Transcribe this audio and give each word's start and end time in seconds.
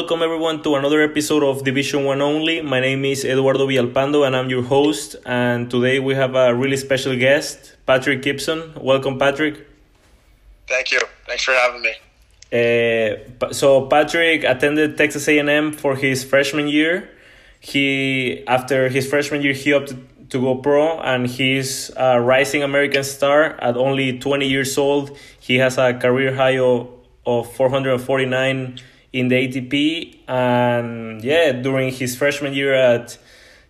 Welcome 0.00 0.22
everyone 0.22 0.62
to 0.62 0.76
another 0.76 1.02
episode 1.02 1.42
of 1.42 1.62
Division 1.62 2.04
One 2.04 2.22
Only. 2.22 2.62
My 2.62 2.80
name 2.80 3.04
is 3.04 3.22
Eduardo 3.22 3.66
Villalpando 3.66 4.26
and 4.26 4.34
I'm 4.34 4.48
your 4.48 4.62
host. 4.62 5.14
And 5.26 5.70
today 5.70 5.98
we 5.98 6.14
have 6.14 6.34
a 6.34 6.54
really 6.54 6.78
special 6.78 7.14
guest, 7.14 7.76
Patrick 7.84 8.22
Gibson. 8.22 8.72
Welcome, 8.80 9.18
Patrick. 9.18 9.68
Thank 10.66 10.92
you. 10.92 11.00
Thanks 11.26 11.44
for 11.44 11.52
having 11.52 11.82
me. 11.82 11.92
Uh, 12.50 13.52
so 13.52 13.88
Patrick 13.88 14.42
attended 14.44 14.96
Texas 14.96 15.28
A&M 15.28 15.72
for 15.74 15.94
his 15.96 16.24
freshman 16.24 16.66
year. 16.66 17.10
He 17.60 18.42
after 18.46 18.88
his 18.88 19.06
freshman 19.06 19.42
year 19.42 19.52
he 19.52 19.74
opted 19.74 20.30
to 20.30 20.40
go 20.40 20.54
pro 20.54 20.98
and 21.00 21.26
he's 21.26 21.90
a 21.94 22.18
rising 22.18 22.62
American 22.62 23.04
star 23.04 23.60
at 23.60 23.76
only 23.76 24.18
20 24.18 24.48
years 24.48 24.78
old. 24.78 25.14
He 25.38 25.56
has 25.56 25.76
a 25.76 25.92
career 25.92 26.34
high 26.34 26.56
of, 26.56 26.88
of 27.26 27.52
449 27.52 28.80
in 29.12 29.28
the 29.28 29.36
ATP. 29.36 30.18
And 30.28 31.22
yeah, 31.22 31.52
during 31.52 31.92
his 31.92 32.16
freshman 32.16 32.52
year 32.52 32.74
at 32.74 33.18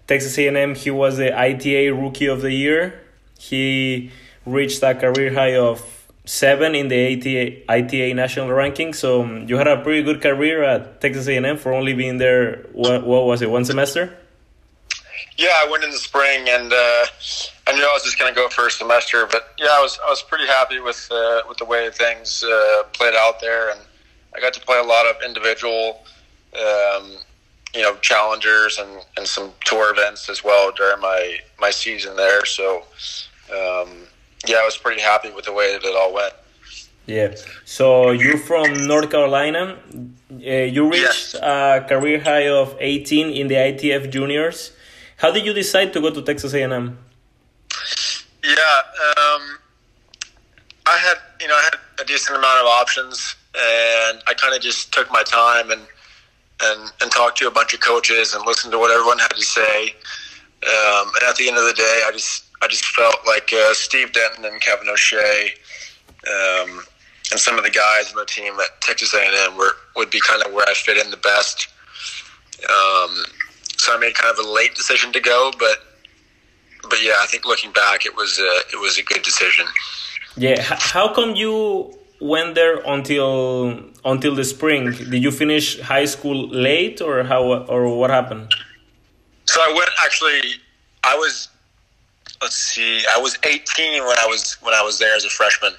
Texas 0.06 0.36
A&M, 0.38 0.74
he 0.74 0.90
was 0.90 1.16
the 1.16 1.36
ITA 1.38 1.92
Rookie 1.92 2.26
of 2.26 2.42
the 2.42 2.52
Year. 2.52 3.00
He 3.38 4.10
reached 4.44 4.82
a 4.82 4.94
career 4.94 5.32
high 5.32 5.56
of 5.56 5.82
seven 6.24 6.74
in 6.74 6.88
the 6.88 7.16
ATA, 7.16 7.72
ITA 7.72 8.14
national 8.14 8.50
ranking. 8.52 8.92
So 8.92 9.22
um, 9.22 9.48
you 9.48 9.56
had 9.56 9.66
a 9.66 9.82
pretty 9.82 10.02
good 10.02 10.20
career 10.20 10.62
at 10.62 11.00
Texas 11.00 11.26
A&M 11.28 11.56
for 11.56 11.72
only 11.72 11.94
being 11.94 12.18
there. 12.18 12.66
What, 12.72 13.06
what 13.06 13.24
was 13.24 13.42
it? 13.42 13.50
One 13.50 13.64
semester? 13.64 14.16
Yeah, 15.36 15.54
I 15.56 15.70
went 15.70 15.84
in 15.84 15.90
the 15.90 15.96
spring, 15.96 16.46
and 16.48 16.72
uh, 16.72 17.06
I 17.66 17.72
knew 17.72 17.82
I 17.82 17.92
was 17.94 18.02
just 18.02 18.18
going 18.18 18.32
to 18.32 18.38
go 18.38 18.48
for 18.48 18.66
a 18.66 18.70
semester. 18.70 19.26
But 19.26 19.54
yeah, 19.58 19.68
I 19.70 19.80
was 19.80 19.98
I 20.04 20.10
was 20.10 20.22
pretty 20.22 20.46
happy 20.46 20.80
with 20.80 21.08
uh, 21.10 21.42
with 21.48 21.56
the 21.56 21.64
way 21.64 21.88
things 21.90 22.44
uh, 22.44 22.82
played 22.92 23.14
out 23.14 23.40
there, 23.40 23.70
and 23.70 23.80
I 24.34 24.40
got 24.40 24.52
to 24.54 24.60
play 24.60 24.78
a 24.78 24.82
lot 24.82 25.06
of 25.06 25.16
individual, 25.24 26.02
um, 26.54 27.16
you 27.74 27.82
know, 27.82 27.96
challengers 27.96 28.78
and, 28.78 28.90
and 29.16 29.26
some 29.26 29.52
tour 29.64 29.92
events 29.92 30.28
as 30.28 30.44
well 30.44 30.72
during 30.72 31.00
my, 31.00 31.38
my 31.60 31.70
season 31.70 32.16
there. 32.16 32.44
So, 32.44 32.84
um, 33.52 34.06
yeah, 34.46 34.58
I 34.58 34.64
was 34.64 34.76
pretty 34.76 35.00
happy 35.00 35.30
with 35.30 35.44
the 35.44 35.52
way 35.52 35.72
that 35.72 35.84
it 35.84 35.96
all 35.96 36.12
went. 36.14 36.34
Yeah. 37.06 37.34
So 37.64 38.12
you're 38.12 38.38
from 38.38 38.86
North 38.86 39.10
Carolina. 39.10 39.78
Uh, 40.32 40.70
you 40.74 40.88
reached 40.88 41.34
yes. 41.34 41.42
a 41.42 41.84
career 41.88 42.20
high 42.20 42.48
of 42.48 42.76
18 42.78 43.30
in 43.30 43.48
the 43.48 43.56
ITF 43.56 44.10
juniors. 44.10 44.72
How 45.16 45.30
did 45.32 45.44
you 45.44 45.52
decide 45.52 45.92
to 45.94 46.00
go 46.00 46.10
to 46.10 46.22
Texas 46.22 46.54
A&M? 46.54 46.98
Yeah, 48.42 48.54
um, 48.54 49.42
I 50.86 50.96
had 50.96 51.18
you 51.40 51.48
know 51.48 51.54
I 51.54 51.62
had 51.64 51.74
a 52.00 52.04
decent 52.06 52.38
amount 52.38 52.58
of 52.60 52.66
options 52.66 53.36
and 53.54 54.22
I 54.26 54.34
kind 54.34 54.54
of 54.54 54.60
just 54.60 54.92
took 54.92 55.10
my 55.10 55.22
time 55.22 55.70
and 55.70 55.82
and 56.62 56.92
and 57.00 57.10
talked 57.10 57.38
to 57.38 57.48
a 57.48 57.50
bunch 57.50 57.74
of 57.74 57.80
coaches 57.80 58.34
and 58.34 58.44
listened 58.46 58.72
to 58.72 58.78
what 58.78 58.90
everyone 58.90 59.18
had 59.18 59.30
to 59.30 59.42
say. 59.42 59.94
Um, 60.62 61.10
and 61.14 61.28
at 61.28 61.36
the 61.36 61.48
end 61.48 61.56
of 61.56 61.64
the 61.64 61.72
day, 61.72 62.02
I 62.06 62.12
just 62.12 62.44
I 62.62 62.68
just 62.68 62.84
felt 62.84 63.16
like 63.26 63.52
uh, 63.52 63.72
Steve 63.74 64.12
Denton 64.12 64.44
and 64.44 64.60
Kevin 64.60 64.88
O'Shea 64.88 65.54
um, 66.28 66.82
and 67.30 67.40
some 67.40 67.56
of 67.56 67.64
the 67.64 67.70
guys 67.70 68.10
on 68.10 68.16
the 68.16 68.26
team 68.26 68.52
at 68.54 68.80
Texas 68.80 69.14
A&M 69.14 69.56
were 69.56 69.76
would 69.96 70.10
be 70.10 70.20
kind 70.20 70.42
of 70.42 70.52
where 70.52 70.66
I 70.68 70.74
fit 70.74 70.98
in 70.98 71.10
the 71.10 71.16
best. 71.16 71.68
Um, 72.64 73.24
so 73.78 73.94
I 73.94 73.98
made 73.98 74.14
kind 74.14 74.36
of 74.36 74.44
a 74.44 74.48
late 74.48 74.74
decision 74.74 75.12
to 75.12 75.20
go, 75.20 75.50
but 75.58 75.78
but 76.88 77.02
yeah, 77.02 77.14
I 77.20 77.26
think 77.26 77.44
looking 77.46 77.72
back, 77.72 78.04
it 78.04 78.14
was 78.16 78.38
a, 78.38 78.76
it 78.76 78.80
was 78.80 78.98
a 78.98 79.02
good 79.02 79.22
decision. 79.22 79.66
Yeah, 80.36 80.62
how 80.62 81.12
come 81.14 81.34
you 81.34 81.98
went 82.20 82.54
there 82.54 82.78
until 82.86 83.80
until 84.04 84.34
the 84.34 84.44
spring. 84.44 84.92
Did 84.92 85.22
you 85.22 85.30
finish 85.30 85.80
high 85.80 86.04
school 86.04 86.48
late, 86.48 87.00
or 87.00 87.24
how, 87.24 87.64
or 87.64 87.96
what 87.96 88.10
happened? 88.10 88.52
So 89.46 89.60
I 89.60 89.72
went 89.76 89.90
actually. 90.04 90.60
I 91.02 91.16
was, 91.16 91.48
let's 92.42 92.56
see, 92.56 93.02
I 93.16 93.18
was 93.18 93.38
18 93.42 94.02
when 94.02 94.18
I 94.18 94.26
was 94.26 94.58
when 94.60 94.74
I 94.74 94.82
was 94.82 94.98
there 94.98 95.16
as 95.16 95.24
a 95.24 95.30
freshman. 95.30 95.72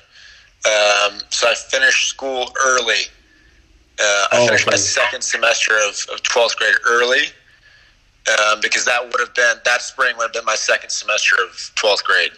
Um, 0.66 1.19
so 1.29 1.47
I 1.47 1.53
finished 1.53 2.09
school 2.09 2.52
early. 2.63 3.03
Uh, 4.00 4.03
I 4.03 4.28
oh, 4.34 4.47
finished 4.47 4.68
okay. 4.68 4.73
my 4.73 4.78
second 4.78 5.22
semester 5.22 5.73
of, 5.88 5.96
of 6.12 6.23
12th 6.23 6.56
grade 6.58 6.75
early 6.88 7.25
um, 8.29 8.59
because 8.62 8.85
that 8.85 9.03
would 9.03 9.19
have 9.19 9.34
been 9.34 9.58
that 9.66 9.81
spring 9.81 10.16
would 10.18 10.25
have 10.25 10.34
been 10.34 10.46
my 10.46 10.56
second 10.56 10.90
semester 10.90 11.35
of 11.44 11.52
12th 11.75 12.03
grade. 12.03 12.31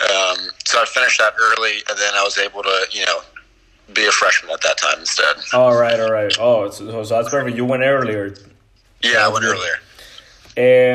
Um, 0.00 0.38
so 0.64 0.80
I 0.80 0.84
finished 0.84 1.18
that 1.18 1.34
early, 1.40 1.82
and 1.88 1.98
then 1.98 2.12
I 2.14 2.22
was 2.22 2.38
able 2.38 2.62
to, 2.62 2.86
you 2.92 3.04
know, 3.04 3.20
be 3.92 4.06
a 4.06 4.12
freshman 4.12 4.52
at 4.52 4.60
that 4.62 4.78
time 4.78 5.00
instead. 5.00 5.36
All 5.52 5.76
right, 5.76 5.98
all 5.98 6.12
right. 6.12 6.34
Oh, 6.38 6.70
so, 6.70 7.02
so 7.02 7.16
that's 7.16 7.30
perfect. 7.30 7.56
You 7.56 7.64
went 7.64 7.82
earlier. 7.82 8.34
Yeah, 9.02 9.26
I 9.26 9.28
went 9.28 9.44
earlier. 9.44 9.78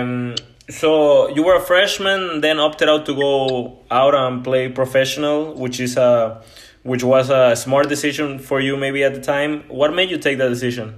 Um, 0.01 0.35
so 0.69 1.27
you 1.29 1.43
were 1.43 1.55
a 1.55 1.61
freshman, 1.61 2.41
then 2.41 2.59
opted 2.59 2.87
out 2.87 3.05
to 3.07 3.15
go 3.15 3.79
out 3.91 4.15
and 4.15 4.43
play 4.43 4.69
professional, 4.69 5.53
which 5.53 5.79
is 5.79 5.97
a, 5.97 6.41
which 6.83 7.03
was 7.03 7.29
a 7.29 7.55
smart 7.55 7.89
decision 7.89 8.39
for 8.39 8.61
you 8.61 8.77
maybe 8.77 9.03
at 9.03 9.13
the 9.13 9.21
time. 9.21 9.63
What 9.67 9.93
made 9.93 10.09
you 10.09 10.17
take 10.17 10.37
that 10.37 10.49
decision? 10.49 10.95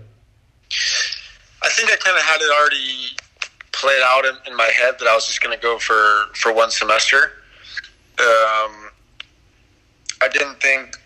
I 1.63 1.69
think 1.69 1.91
I 1.91 1.95
kind 1.95 2.17
of 2.17 2.23
had 2.23 2.41
it 2.41 2.49
already 2.59 3.15
played 3.71 4.01
out 4.05 4.25
in, 4.25 4.51
in 4.51 4.57
my 4.57 4.65
head 4.65 4.95
that 4.99 5.07
I 5.07 5.15
was 5.15 5.25
just 5.27 5.41
going 5.41 5.55
to 5.55 5.61
go 5.61 5.77
for 5.79 6.25
for 6.33 6.53
one 6.53 6.71
semester. 6.71 7.31
Um, 8.19 8.89
I 10.21 10.27
didn't 10.31 10.61
think 10.61 10.97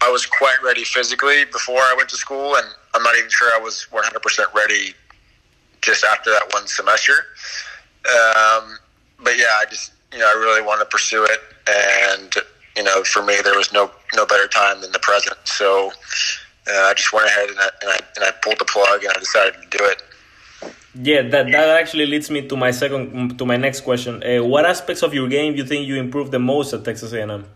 I 0.00 0.10
was 0.10 0.26
quite 0.26 0.56
ready 0.64 0.84
physically 0.84 1.44
before 1.44 1.78
I 1.78 1.94
went 1.96 2.08
to 2.10 2.16
school, 2.16 2.56
and 2.56 2.66
I'm 2.94 3.02
not 3.02 3.16
even 3.16 3.30
sure 3.30 3.50
I 3.54 3.58
was 3.58 3.86
100% 3.92 4.52
ready 4.52 4.94
just 5.80 6.04
after 6.04 6.30
that 6.30 6.52
one 6.52 6.66
semester. 6.66 7.12
Um, 8.06 8.78
but 9.22 9.38
yeah, 9.38 9.54
I 9.58 9.64
just 9.70 9.92
you 10.12 10.18
know 10.18 10.26
I 10.26 10.34
really 10.38 10.62
wanted 10.62 10.84
to 10.84 10.90
pursue 10.90 11.24
it, 11.24 11.40
and 11.68 12.34
you 12.76 12.82
know 12.82 13.04
for 13.04 13.22
me 13.22 13.36
there 13.44 13.56
was 13.56 13.72
no 13.72 13.90
no 14.14 14.26
better 14.26 14.48
time 14.48 14.80
than 14.80 14.92
the 14.92 14.98
present. 14.98 15.36
So 15.44 15.92
uh, 16.68 16.72
I 16.72 16.94
just 16.94 17.12
went 17.12 17.26
ahead 17.26 17.50
and 17.50 17.58
I, 17.58 17.68
and 17.82 17.90
I 17.90 17.98
and 18.16 18.24
I 18.24 18.30
pulled 18.42 18.58
the 18.58 18.64
plug 18.64 19.04
and 19.04 19.12
I 19.14 19.20
decided 19.20 19.54
to 19.54 19.78
do 19.78 19.84
it. 19.84 20.02
Yeah, 20.94 21.22
that 21.22 21.46
that 21.46 21.80
actually 21.80 22.06
leads 22.06 22.30
me 22.30 22.46
to 22.48 22.56
my 22.56 22.70
second 22.70 23.38
to 23.38 23.46
my 23.46 23.56
next 23.56 23.80
question. 23.80 24.22
Uh, 24.22 24.44
what 24.44 24.66
aspects 24.66 25.02
of 25.02 25.14
your 25.14 25.26
game 25.26 25.54
do 25.54 25.62
you 25.62 25.66
think 25.66 25.86
you 25.86 25.96
improved 25.96 26.32
the 26.32 26.38
most 26.38 26.74
at 26.74 26.84
Texas 26.84 27.12
A&M? 27.12 27.46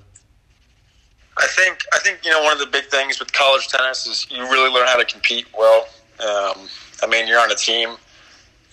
I 1.37 1.47
think 1.49 1.85
I 1.93 1.99
think 1.99 2.25
you 2.25 2.31
know 2.31 2.43
one 2.43 2.55
of 2.55 2.59
the 2.59 2.67
big 2.67 2.87
things 2.87 3.19
with 3.19 3.31
college 3.35 3.69
tennis 3.69 4.07
is 4.07 4.27
you 4.31 4.43
really 4.45 4.73
learn 4.73 4.87
how 4.87 4.97
to 4.97 5.05
compete 5.05 5.47
well. 5.57 5.87
Um, 6.21 6.67
I 7.03 7.07
mean, 7.09 7.29
you're 7.29 7.41
on 7.41 7.51
a 7.51 7.55
team 7.55 7.97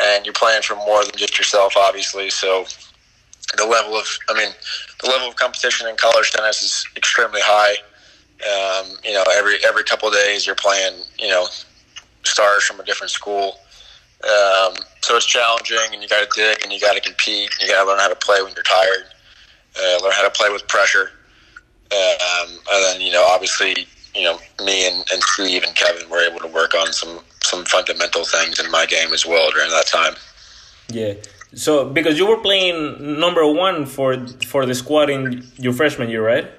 and 0.02 0.26
you're 0.26 0.34
playing 0.34 0.62
for 0.62 0.76
more 0.76 1.04
than 1.04 1.12
just 1.16 1.38
yourself, 1.38 1.76
obviously. 1.76 2.30
So 2.30 2.66
the 3.58 3.66
level 3.66 3.96
of 3.96 4.08
I 4.30 4.34
mean, 4.34 4.52
the 5.02 5.10
level 5.10 5.28
of 5.28 5.36
competition 5.36 5.88
in 5.88 5.98
college 5.98 6.32
tennis 6.32 6.62
is 6.62 6.88
extremely 6.96 7.42
high. 7.44 7.76
Um, 8.44 8.98
you 9.04 9.12
know, 9.12 9.24
every 9.36 9.58
every 9.66 9.84
couple 9.84 10.10
days 10.10 10.46
you're 10.46 10.56
playing. 10.56 11.02
You 11.20 11.30
know, 11.30 11.48
stars 12.24 12.64
from 12.64 12.80
a 12.80 12.86
different 12.86 13.12
school. 13.12 13.58
Um, 14.24 14.76
so 15.02 15.18
it's 15.18 15.26
challenging, 15.26 15.78
and 15.92 16.02
you 16.02 16.08
got 16.08 16.22
to 16.22 16.30
dig, 16.36 16.64
and 16.64 16.72
you 16.72 16.80
got 16.80 16.94
to 16.94 17.02
compete, 17.02 17.52
and 17.52 17.68
you 17.68 17.74
got 17.74 17.84
to 17.84 17.90
learn 17.90 18.00
how 18.00 18.08
to 18.08 18.16
play 18.16 18.42
when 18.42 18.54
you're 18.54 18.64
tired, 18.64 19.06
uh, 19.78 20.04
learn 20.04 20.14
how 20.14 20.24
to 20.24 20.30
play 20.30 20.50
with 20.50 20.68
pressure, 20.68 21.12
um, 21.92 22.50
and 22.72 22.84
then 22.86 23.02
you 23.02 23.12
know, 23.12 23.26
obviously, 23.30 23.88
you 24.16 24.24
know, 24.24 24.40
me 24.64 24.88
and, 24.88 25.06
and 25.12 25.22
Steve 25.24 25.64
and 25.64 25.76
Kevin 25.76 26.10
were 26.10 26.22
able 26.22 26.40
to 26.40 26.48
work 26.48 26.74
on 26.74 26.94
some 26.94 27.20
some 27.44 27.66
fundamental 27.66 28.24
things 28.24 28.60
in 28.60 28.72
my 28.72 28.86
game 28.86 29.14
as 29.14 29.26
well 29.26 29.52
during 29.52 29.70
that 29.70 29.88
time. 29.88 30.16
Yeah. 30.90 31.14
So 31.56 31.88
because 31.88 32.18
you 32.18 32.26
were 32.26 32.40
playing 32.40 33.20
number 33.20 33.46
one 33.46 33.86
for 33.86 34.26
for 34.48 34.66
the 34.66 34.74
squad 34.74 35.10
in 35.10 35.46
your 35.58 35.74
freshman 35.74 36.10
year, 36.10 36.26
right? 36.26 36.50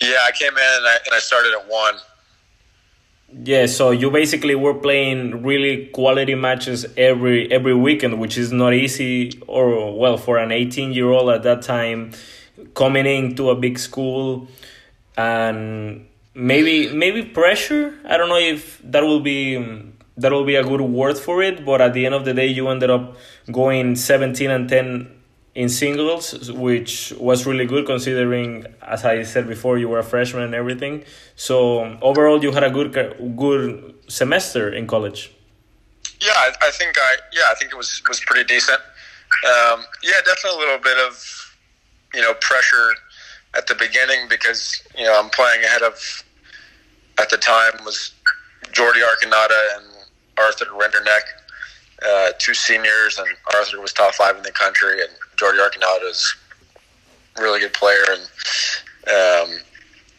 Yeah, 0.00 0.18
I 0.26 0.30
came 0.32 0.52
in 0.52 0.72
and 0.76 0.86
I, 0.86 0.96
and 1.06 1.14
I 1.14 1.18
started 1.18 1.54
at 1.54 1.68
one. 1.68 1.94
Yeah, 3.32 3.66
so 3.66 3.90
you 3.90 4.10
basically 4.10 4.54
were 4.54 4.74
playing 4.74 5.42
really 5.42 5.86
quality 5.86 6.34
matches 6.36 6.86
every 6.96 7.50
every 7.50 7.74
weekend, 7.74 8.20
which 8.20 8.38
is 8.38 8.52
not 8.52 8.72
easy 8.72 9.42
or 9.48 9.98
well 9.98 10.16
for 10.16 10.38
an 10.38 10.52
18 10.52 10.92
year 10.92 11.10
old 11.10 11.30
at 11.30 11.42
that 11.42 11.62
time 11.62 12.12
coming 12.74 13.04
into 13.04 13.50
a 13.50 13.56
big 13.56 13.78
school 13.78 14.46
and 15.16 16.06
maybe 16.34 16.88
maybe 16.94 17.24
pressure. 17.24 17.98
I 18.04 18.16
don't 18.16 18.28
know 18.28 18.38
if 18.38 18.80
that 18.84 19.02
will 19.02 19.20
be 19.20 19.56
that 20.16 20.32
will 20.32 20.44
be 20.44 20.54
a 20.54 20.62
good 20.62 20.80
word 20.80 21.18
for 21.18 21.42
it, 21.42 21.64
but 21.64 21.80
at 21.80 21.94
the 21.94 22.06
end 22.06 22.14
of 22.14 22.24
the 22.24 22.32
day, 22.32 22.46
you 22.46 22.68
ended 22.68 22.90
up 22.90 23.16
going 23.50 23.96
17 23.96 24.50
and 24.50 24.68
10 24.68 25.10
in 25.56 25.70
singles, 25.70 26.52
which 26.52 27.14
was 27.18 27.46
really 27.46 27.64
good 27.64 27.86
considering, 27.86 28.66
as 28.82 29.06
I 29.06 29.22
said 29.22 29.48
before, 29.48 29.78
you 29.78 29.88
were 29.88 29.98
a 29.98 30.04
freshman 30.04 30.42
and 30.42 30.54
everything. 30.54 31.04
So 31.34 31.98
overall, 32.02 32.44
you 32.44 32.52
had 32.52 32.62
a 32.62 32.70
good 32.70 32.92
good 33.36 33.94
semester 34.06 34.64
in 34.70 34.86
college. 34.86 35.32
Yeah, 36.20 36.32
I, 36.62 36.70
think 36.70 36.96
I 36.98 37.12
yeah 37.32 37.48
I 37.50 37.54
think 37.54 37.72
it 37.72 37.76
was 37.76 38.02
was 38.06 38.20
pretty 38.20 38.44
decent. 38.44 38.80
Um, 39.52 39.78
yeah, 40.02 40.20
definitely 40.26 40.58
a 40.58 40.62
little 40.64 40.82
bit 40.90 40.98
of 41.08 41.12
you 42.12 42.20
know 42.20 42.34
pressure 42.34 42.88
at 43.56 43.66
the 43.66 43.74
beginning 43.74 44.28
because 44.28 44.82
you 44.96 45.04
know 45.04 45.18
I'm 45.18 45.30
playing 45.30 45.64
ahead 45.64 45.82
of 45.82 45.96
at 47.18 47.30
the 47.30 47.38
time 47.38 47.72
was 47.82 48.12
Jordi 48.76 49.00
Arconada 49.08 49.60
and 49.76 49.86
Arthur 50.36 50.66
Rinderknech, 50.66 51.26
uh, 52.04 52.32
two 52.38 52.54
seniors, 52.54 53.18
and 53.18 53.28
Arthur 53.54 53.80
was 53.80 53.92
top 53.92 54.14
five 54.14 54.36
in 54.36 54.42
the 54.42 54.52
country, 54.52 55.00
and 55.00 55.10
Jordi 55.36 55.58
Arconada 55.58 56.10
is 56.10 56.34
a 57.36 57.42
really 57.42 57.60
good 57.60 57.72
player, 57.72 58.04
and 58.10 59.50
um, 59.50 59.58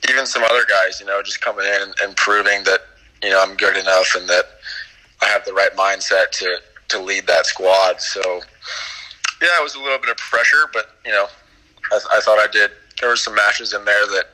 even 0.09 0.25
some 0.25 0.43
other 0.43 0.65
guys, 0.69 0.99
you 0.99 1.05
know, 1.05 1.21
just 1.21 1.41
coming 1.41 1.65
in 1.65 1.93
and 2.03 2.15
proving 2.15 2.63
that 2.63 2.81
you 3.23 3.29
know 3.29 3.41
I'm 3.41 3.55
good 3.55 3.77
enough 3.77 4.15
and 4.15 4.27
that 4.29 4.45
I 5.21 5.25
have 5.25 5.45
the 5.45 5.53
right 5.53 5.73
mindset 5.75 6.31
to 6.31 6.59
to 6.89 6.99
lead 6.99 7.27
that 7.27 7.45
squad. 7.45 8.01
So 8.01 8.41
yeah, 9.41 9.49
it 9.59 9.63
was 9.63 9.75
a 9.75 9.79
little 9.79 9.99
bit 9.99 10.09
of 10.09 10.17
pressure, 10.17 10.69
but 10.73 10.91
you 11.05 11.11
know, 11.11 11.27
I, 11.91 11.99
I 12.13 12.19
thought 12.21 12.39
I 12.39 12.47
did. 12.51 12.71
There 12.99 13.09
were 13.09 13.15
some 13.15 13.35
matches 13.35 13.73
in 13.73 13.85
there 13.85 14.05
that 14.07 14.25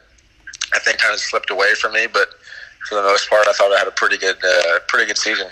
I 0.74 0.80
think 0.80 1.00
kind 1.00 1.14
of 1.14 1.20
slipped 1.20 1.50
away 1.50 1.74
from 1.76 1.94
me, 1.94 2.08
but 2.08 2.30
for 2.88 2.96
the 2.96 3.02
most 3.02 3.30
part, 3.30 3.48
I 3.48 3.54
thought 3.54 3.72
I 3.74 3.80
had 3.80 3.88
a 3.88 3.92
pretty 3.92 4.18
good, 4.18 4.38
uh, 4.44 4.80
pretty 4.88 5.08
good 5.08 5.18
season. 5.18 5.48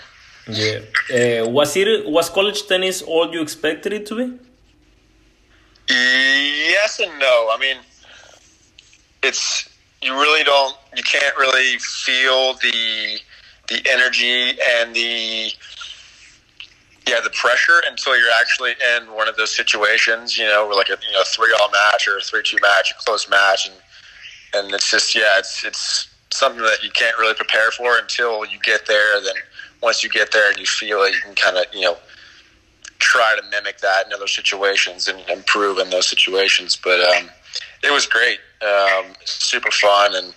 Yeah. 0.48 0.80
Uh, 1.10 1.48
was 1.48 1.76
it 1.76 2.08
was 2.08 2.28
college 2.28 2.66
tennis 2.66 3.02
all 3.02 3.32
you 3.32 3.40
expected 3.42 3.92
it 3.92 4.06
to 4.06 4.16
be? 4.16 4.38
Yes 5.88 7.00
and 7.00 7.18
no. 7.18 7.48
I 7.52 7.58
mean, 7.60 7.76
it's 9.22 9.68
you 10.02 10.12
really 10.14 10.44
don't 10.44 10.76
you 10.96 11.02
can't 11.02 11.36
really 11.36 11.78
feel 11.78 12.54
the 12.54 13.18
the 13.68 13.80
energy 13.90 14.58
and 14.76 14.94
the 14.94 15.50
yeah 17.06 17.20
the 17.22 17.30
pressure 17.30 17.80
until 17.88 18.18
you're 18.18 18.34
actually 18.40 18.72
in 18.96 19.12
one 19.12 19.28
of 19.28 19.36
those 19.36 19.54
situations 19.54 20.36
you 20.36 20.44
know 20.44 20.70
like 20.74 20.88
a 20.88 20.96
you 21.06 21.12
know 21.12 21.22
three 21.24 21.54
all 21.60 21.70
match 21.70 22.06
or 22.08 22.18
a 22.18 22.20
three 22.20 22.42
two 22.44 22.58
match 22.60 22.92
a 22.92 23.04
close 23.04 23.28
match 23.30 23.68
and 23.68 23.76
and 24.54 24.74
it's 24.74 24.90
just 24.90 25.14
yeah 25.14 25.38
it's 25.38 25.64
it's 25.64 26.08
something 26.32 26.62
that 26.62 26.82
you 26.82 26.90
can't 26.90 27.16
really 27.18 27.34
prepare 27.34 27.70
for 27.70 27.98
until 27.98 28.44
you 28.46 28.58
get 28.64 28.86
there 28.86 29.20
then 29.22 29.34
once 29.82 30.02
you 30.02 30.10
get 30.10 30.32
there 30.32 30.50
and 30.50 30.58
you 30.58 30.66
feel 30.66 31.02
it 31.02 31.14
you 31.14 31.20
can 31.20 31.34
kind 31.34 31.56
of 31.56 31.64
you 31.72 31.82
know 31.82 31.96
try 32.98 33.36
to 33.36 33.42
mimic 33.50 33.78
that 33.78 34.06
in 34.06 34.12
other 34.12 34.28
situations 34.28 35.08
and 35.08 35.18
improve 35.28 35.78
in 35.78 35.90
those 35.90 36.06
situations 36.06 36.76
but 36.76 37.00
um 37.00 37.28
it 37.82 37.92
was 37.92 38.06
great 38.06 38.38
um, 38.62 39.06
super 39.24 39.70
fun, 39.70 40.14
and 40.14 40.34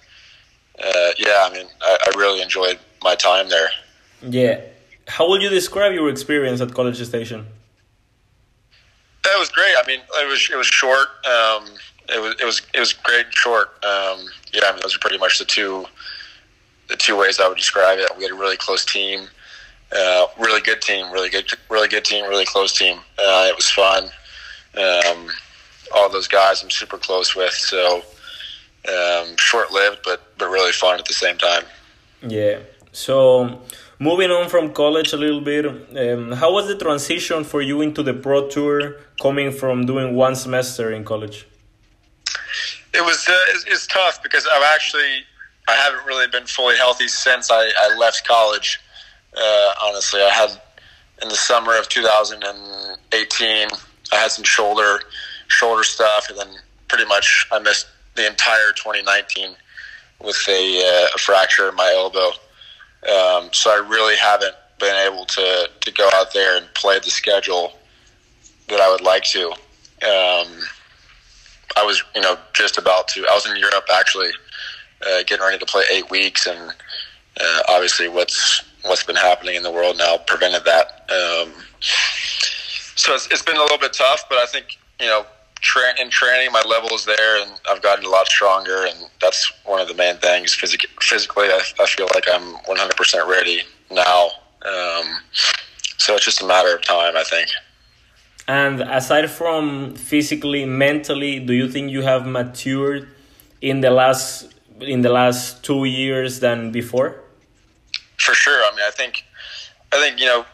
uh, 0.84 1.12
yeah, 1.18 1.48
I 1.48 1.50
mean, 1.54 1.68
I, 1.82 1.98
I, 2.06 2.18
really 2.18 2.42
enjoyed 2.42 2.80
my 3.04 3.16
time 3.16 3.50
there. 3.50 3.70
Yeah, 4.22 4.62
how 5.08 5.30
would 5.30 5.42
you 5.42 5.50
describe 5.50 5.94
your 5.94 6.10
experience 6.10 6.60
at 6.62 6.74
College 6.74 7.02
Station? 7.06 7.46
That 9.24 9.38
was 9.38 9.50
great. 9.50 9.76
I 9.78 9.84
mean, 9.88 10.00
it 10.00 10.28
was 10.28 10.50
it 10.52 10.56
was 10.56 10.68
short. 10.68 11.08
Um, 11.26 11.66
it 12.10 12.22
was 12.22 12.36
it 12.42 12.46
was 12.46 12.62
it 12.74 12.80
was 12.80 12.94
great 12.94 13.28
short. 13.30 13.70
Um, 13.84 14.26
yeah, 14.54 14.66
I 14.66 14.72
mean, 14.72 14.82
those 14.82 14.96
are 14.96 15.00
pretty 15.00 15.18
much 15.20 15.38
the 15.40 15.46
two 15.46 15.86
the 16.88 16.96
two 16.96 17.18
ways 17.18 17.40
I 17.40 17.48
would 17.48 17.58
describe 17.58 18.00
it. 18.00 18.10
We 18.18 18.24
had 18.24 18.32
a 18.32 18.36
really 18.36 18.58
close 18.58 18.86
team, 18.86 19.28
uh, 19.92 20.28
really 20.40 20.62
good 20.62 20.82
team, 20.82 21.12
really 21.12 21.30
good, 21.30 21.50
really 21.70 21.88
good 21.88 22.06
team, 22.06 22.28
really 22.28 22.46
close 22.46 22.78
team. 22.78 23.00
Uh, 23.18 23.48
it 23.50 23.56
was 23.56 23.70
fun. 23.70 24.10
Um, 24.78 25.30
all 25.94 26.10
those 26.10 26.28
guys 26.28 26.64
I'm 26.64 26.70
super 26.70 26.98
close 26.98 27.36
with, 27.36 27.54
so 27.54 28.04
um, 28.90 29.38
short 29.38 29.72
lived, 29.72 30.00
but 30.04 30.38
but 30.38 30.50
really 30.50 30.72
fun 30.72 31.00
at 31.00 31.06
the 31.06 31.14
same 31.14 31.38
time. 31.38 31.64
Yeah. 32.22 32.60
So 32.92 33.62
moving 34.00 34.32
on 34.32 34.50
from 34.50 34.74
college 34.74 35.14
a 35.14 35.18
little 35.18 35.42
bit, 35.42 35.66
um, 35.66 36.32
how 36.34 36.54
was 36.54 36.68
the 36.68 36.78
transition 36.78 37.44
for 37.44 37.62
you 37.62 37.82
into 37.82 38.04
the 38.04 38.14
pro 38.14 38.48
tour, 38.50 38.98
coming 39.22 39.52
from 39.52 39.86
doing 39.86 40.16
one 40.16 40.36
semester 40.36 40.92
in 40.92 41.04
college? 41.04 41.48
It 42.94 43.04
was 43.04 43.28
uh, 43.28 43.38
it's, 43.50 43.66
it's 43.66 43.88
tough 43.88 44.24
because 44.24 44.48
I've 44.48 44.64
actually 44.64 45.26
I 45.68 45.76
haven't 45.76 46.06
really 46.06 46.28
been 46.28 46.46
fully 46.46 46.78
healthy 46.78 47.08
since 47.08 47.50
I, 47.52 47.72
I 47.80 47.96
left 47.98 48.28
college. 48.28 48.80
Uh, 49.36 49.74
honestly, 49.84 50.22
I 50.22 50.30
had 50.30 50.62
in 51.22 51.30
the 51.30 51.36
summer 51.36 51.78
of 51.78 51.90
2018, 51.90 53.68
I 54.12 54.16
had 54.16 54.32
some 54.32 54.44
shoulder 54.44 55.02
shoulder 55.48 55.84
stuff, 55.84 56.30
and 56.30 56.40
then 56.40 56.48
pretty 56.88 57.06
much 57.06 57.48
I 57.52 57.60
missed 57.60 57.88
the 58.16 58.28
entire 58.28 58.72
2019 58.76 59.56
with 60.22 60.38
a, 60.48 60.80
uh, 60.80 61.08
a 61.14 61.18
fracture 61.18 61.70
in 61.70 61.76
my 61.76 61.92
elbow. 61.96 62.30
Um, 63.08 63.50
so 63.52 63.70
I 63.70 63.86
really 63.88 64.16
haven't 64.16 64.56
been 64.80 64.96
able 64.96 65.26
to, 65.26 65.70
to 65.82 65.92
go 65.92 66.10
out 66.14 66.34
there 66.34 66.58
and 66.58 66.66
play 66.74 67.00
the 67.00 67.10
schedule 67.10 67.74
that 68.70 68.80
I 68.80 68.90
would 68.90 69.02
like 69.02 69.24
to. 69.26 69.52
Um, 69.52 70.60
I 71.78 71.84
was, 71.84 72.04
you 72.16 72.22
know, 72.22 72.38
just 72.54 72.78
about 72.78 73.08
to. 73.10 73.26
I 73.30 73.34
was 73.34 73.46
in 73.46 73.58
Europe 73.58 73.86
actually, 73.94 74.32
uh, 75.06 75.24
getting 75.28 75.46
ready 75.46 75.60
to 75.60 75.66
play 75.66 75.84
eight 75.92 76.10
weeks, 76.10 76.48
and 76.48 76.74
uh, 77.40 77.62
obviously, 77.70 78.08
what's 78.08 78.64
what's 78.86 79.04
been 79.04 79.16
happening 79.16 79.56
in 79.56 79.64
the 79.64 79.72
world 79.72 79.98
now 79.98 80.18
prevented 80.18 80.64
that. 80.66 81.10
Um, 81.10 81.54
so 82.96 83.14
it's, 83.14 83.28
it's 83.32 83.42
been 83.42 83.58
a 83.58 83.62
little 83.62 83.78
bit 83.78 83.94
tough, 83.94 84.24
but 84.30 84.38
I 84.38 84.46
think 84.46 84.78
you 85.00 85.08
know 85.08 85.26
tra- 85.66 86.00
in 86.00 86.10
training, 86.10 86.52
my 86.52 86.62
level 86.62 86.94
is 86.96 87.06
there, 87.06 87.42
and 87.42 87.52
I've 87.70 87.82
gotten 87.82 88.06
a 88.06 88.10
lot 88.10 88.28
stronger, 88.28 88.86
and 88.86 88.98
that's 89.22 89.52
one 89.66 89.82
of 89.82 89.88
the 89.88 89.96
main 89.96 90.18
things. 90.18 90.54
Physic- 90.54 90.90
physically, 91.02 91.48
I, 91.48 91.62
I 91.80 91.86
feel 91.86 92.08
like 92.14 92.26
I'm 92.32 92.56
100% 92.68 93.28
ready 93.28 93.64
now. 93.92 94.30
Um, 94.66 95.06
so 95.98 96.16
it's 96.16 96.26
just 96.26 96.42
a 96.42 96.46
matter 96.46 96.76
of 96.76 96.82
time, 96.84 97.18
I 97.18 97.24
think. 97.24 97.50
And 98.48 98.82
aside 98.82 99.30
from 99.32 99.96
physically, 99.96 100.66
mentally, 100.66 101.40
do 101.40 101.54
you 101.54 101.68
think 101.68 101.92
you 101.92 102.04
have 102.04 102.28
matured 102.28 103.10
in 103.62 103.82
the 103.82 103.90
last 103.90 104.54
in 104.82 105.02
the 105.02 105.10
last 105.10 105.64
two 105.64 105.86
years 105.86 106.42
than 106.42 106.72
before? 106.72 107.24
For 108.18 108.36
sure. 108.36 108.62
I 108.82 108.88
I 108.88 108.92
think 108.92 109.24
I 109.92 110.00
think 110.00 110.20
you 110.20 110.26
know 110.26 110.46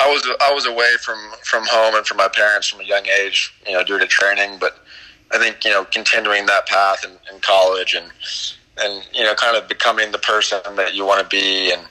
I 0.00 0.08
was 0.08 0.28
I 0.40 0.52
was 0.52 0.66
away 0.66 0.92
from 1.00 1.18
from 1.42 1.64
home 1.66 1.94
and 1.94 2.06
from 2.06 2.18
my 2.18 2.28
parents 2.28 2.68
from 2.68 2.80
a 2.80 2.84
young 2.84 3.06
age, 3.06 3.52
you 3.66 3.72
know, 3.72 3.82
due 3.82 3.98
to 3.98 4.06
training. 4.06 4.58
But 4.60 4.84
I 5.32 5.38
think 5.38 5.64
you 5.64 5.70
know, 5.70 5.84
continuing 5.84 6.46
that 6.46 6.66
path 6.66 7.04
in, 7.04 7.10
in 7.32 7.40
college 7.40 7.94
and 7.94 8.10
and 8.80 9.04
you 9.12 9.24
know, 9.24 9.34
kind 9.34 9.56
of 9.56 9.68
becoming 9.68 10.12
the 10.12 10.18
person 10.18 10.60
that 10.76 10.94
you 10.94 11.04
want 11.04 11.20
to 11.22 11.28
be, 11.28 11.72
and 11.72 11.82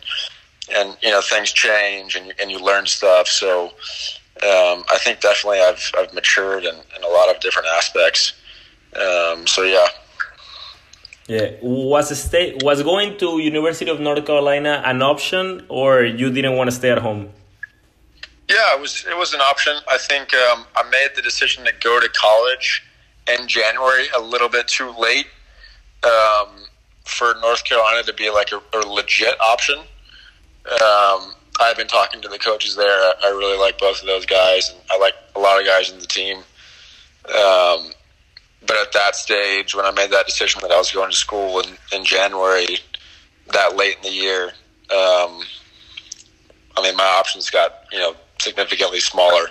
and 0.73 0.97
you 1.01 1.09
know, 1.09 1.21
things 1.21 1.51
change 1.51 2.15
and 2.15 2.27
you, 2.27 2.33
and 2.41 2.49
you 2.49 2.59
learn 2.59 2.85
stuff. 2.85 3.27
So 3.27 3.65
um, 4.43 4.83
I 4.91 4.97
think 4.99 5.19
definitely 5.19 5.59
I've 5.59 5.91
I've 5.97 6.13
matured 6.13 6.63
in, 6.63 6.75
in 6.75 7.03
a 7.03 7.07
lot 7.07 7.33
of 7.33 7.41
different 7.41 7.67
aspects. 7.67 8.33
Um, 8.95 9.45
so 9.45 9.63
yeah. 9.63 9.87
Yeah, 11.27 11.51
was 11.61 12.17
state 12.17 12.63
was 12.63 12.81
going 12.83 13.17
to 13.17 13.39
University 13.39 13.91
of 13.91 13.99
North 13.99 14.25
Carolina 14.25 14.81
an 14.85 15.01
option, 15.01 15.65
or 15.67 16.03
you 16.03 16.31
didn't 16.31 16.55
want 16.55 16.69
to 16.69 16.75
stay 16.75 16.89
at 16.89 16.99
home? 16.99 17.29
Yeah, 18.47 18.75
it 18.75 18.79
was 18.79 19.05
it 19.05 19.17
was 19.17 19.33
an 19.33 19.41
option. 19.41 19.75
I 19.91 19.97
think 19.97 20.33
um, 20.33 20.65
I 20.73 20.83
made 20.89 21.09
the 21.15 21.21
decision 21.21 21.65
to 21.65 21.73
go 21.81 21.99
to 21.99 22.07
college 22.09 22.81
in 23.27 23.45
January 23.47 24.05
a 24.15 24.21
little 24.21 24.47
bit 24.47 24.69
too 24.69 24.93
late 24.97 25.27
um, 26.03 26.47
for 27.03 27.35
North 27.41 27.65
Carolina 27.65 28.03
to 28.03 28.13
be 28.13 28.29
like 28.29 28.51
a, 28.53 28.61
a 28.77 28.79
legit 28.87 29.35
option. 29.41 29.79
Um, 30.65 31.33
I've 31.59 31.75
been 31.75 31.87
talking 31.87 32.21
to 32.21 32.29
the 32.29 32.39
coaches 32.39 32.77
there. 32.77 32.87
I 32.87 33.29
really 33.29 33.57
like 33.57 33.77
both 33.79 33.99
of 33.99 34.07
those 34.07 34.25
guys, 34.25 34.69
and 34.69 34.79
I 34.89 34.97
like 34.97 35.15
a 35.35 35.39
lot 35.39 35.59
of 35.59 35.65
guys 35.65 35.89
in 35.91 35.99
the 35.99 36.07
team. 36.07 36.37
Um, 37.27 37.91
but 38.67 38.77
at 38.77 38.91
that 38.93 39.15
stage, 39.15 39.73
when 39.73 39.85
I 39.85 39.91
made 39.91 40.11
that 40.11 40.25
decision 40.25 40.61
that 40.61 40.71
I 40.71 40.77
was 40.77 40.91
going 40.91 41.09
to 41.09 41.15
school 41.15 41.59
in, 41.61 41.77
in 41.93 42.03
January, 42.03 42.79
that 43.53 43.75
late 43.75 43.95
in 43.97 44.03
the 44.03 44.11
year, 44.11 44.45
um, 44.91 45.41
I 46.77 46.83
mean, 46.83 46.95
my 46.95 47.05
options 47.19 47.49
got 47.49 47.85
you 47.91 47.99
know 47.99 48.15
significantly 48.39 48.99
smaller. 48.99 49.47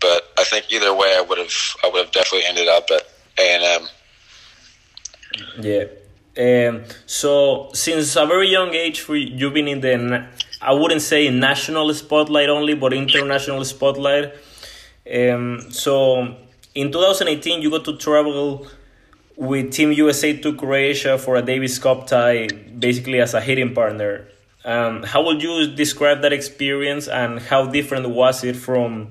But 0.00 0.32
I 0.38 0.44
think 0.44 0.70
either 0.70 0.94
way, 0.94 1.14
I 1.16 1.24
would 1.26 1.38
have 1.38 1.52
I 1.82 1.88
would 1.88 2.04
have 2.04 2.12
definitely 2.12 2.46
ended 2.46 2.68
up 2.68 2.88
at 2.90 3.02
A 3.38 3.54
and 3.54 3.82
M. 3.82 3.88
Yeah. 5.60 5.84
Um, 6.34 6.84
so 7.06 7.70
since 7.74 8.16
a 8.16 8.26
very 8.26 8.48
young 8.48 8.74
age, 8.74 9.06
you, 9.08 9.14
you've 9.14 9.54
been 9.54 9.68
in 9.68 9.80
the 9.80 10.26
I 10.60 10.72
wouldn't 10.72 11.02
say 11.02 11.28
national 11.28 11.92
spotlight 11.94 12.48
only, 12.48 12.74
but 12.74 12.92
international 12.92 13.64
spotlight. 13.64 14.32
Um, 15.12 15.70
so 15.70 16.36
in 16.74 16.92
2018, 16.92 17.62
you 17.62 17.70
got 17.70 17.84
to 17.84 17.96
travel 17.96 18.66
with 19.36 19.72
Team 19.72 19.92
USA 19.92 20.36
to 20.38 20.54
Croatia 20.54 21.18
for 21.18 21.36
a 21.36 21.42
Davis 21.42 21.78
Cup 21.78 22.06
tie, 22.06 22.46
basically 22.78 23.20
as 23.20 23.34
a 23.34 23.40
hitting 23.40 23.74
partner. 23.74 24.28
Um, 24.64 25.02
how 25.02 25.24
would 25.24 25.42
you 25.42 25.66
describe 25.74 26.22
that 26.22 26.32
experience, 26.32 27.08
and 27.08 27.40
how 27.40 27.66
different 27.66 28.08
was 28.10 28.44
it 28.44 28.56
from 28.56 29.10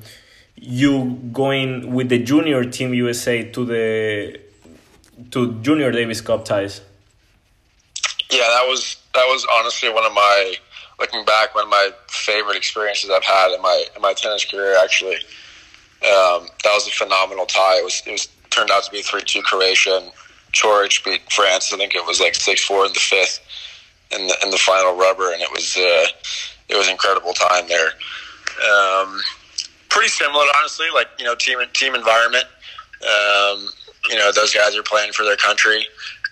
you 0.55 1.19
going 1.33 1.93
with 1.93 2.09
the 2.09 2.19
junior 2.19 2.63
team 2.63 2.93
USA 2.93 3.43
to 3.51 3.65
the 3.65 4.39
to 5.31 5.53
junior 5.61 5.91
Davis 5.91 6.21
Cup 6.21 6.45
ties? 6.45 6.81
Yeah, 8.29 8.47
that 8.47 8.65
was 8.65 8.95
that 9.13 9.25
was 9.25 9.45
honestly 9.57 9.89
one 9.89 10.05
of 10.05 10.13
my 10.13 10.55
looking 10.99 11.25
back 11.25 11.53
one 11.53 11.65
of 11.65 11.69
my 11.69 11.89
favorite 12.07 12.55
experiences 12.55 13.09
I've 13.09 13.25
had 13.25 13.53
in 13.53 13.61
my 13.61 13.85
in 13.95 14.01
my 14.01 14.13
tennis 14.13 14.45
career. 14.45 14.77
Actually, 14.81 15.17
um, 16.03 16.47
that 16.63 16.73
was 16.73 16.87
a 16.87 16.91
phenomenal 16.91 17.45
tie. 17.45 17.77
It 17.77 17.83
was 17.83 18.01
it 18.05 18.11
was 18.11 18.27
turned 18.49 18.71
out 18.71 18.83
to 18.83 18.91
be 18.91 19.01
three 19.01 19.21
two 19.21 19.41
Croatia. 19.41 19.99
And 20.01 20.11
Coric 20.53 21.03
beat 21.05 21.21
Frances. 21.31 21.73
I 21.73 21.77
think 21.77 21.95
it 21.95 22.05
was 22.05 22.19
like 22.19 22.35
six 22.35 22.63
four 22.63 22.85
in 22.85 22.93
the 22.93 22.99
fifth 22.99 23.39
in 24.11 24.27
the 24.27 24.35
in 24.43 24.49
the 24.49 24.57
final 24.57 24.95
rubber, 24.95 25.31
and 25.31 25.41
it 25.41 25.51
was 25.51 25.77
uh, 25.77 26.07
it 26.69 26.77
was 26.77 26.89
incredible 26.89 27.33
time 27.33 27.67
there. 27.67 27.91
Um, 28.69 29.19
pretty 29.89 30.09
similar, 30.09 30.45
honestly. 30.57 30.87
Like 30.93 31.07
you 31.19 31.25
know, 31.25 31.35
team 31.35 31.59
team 31.73 31.95
environment. 31.95 32.45
Um, 33.01 33.67
you 34.09 34.15
know, 34.15 34.31
those 34.31 34.53
guys 34.53 34.75
are 34.75 34.83
playing 34.83 35.13
for 35.13 35.23
their 35.23 35.37
country. 35.37 35.85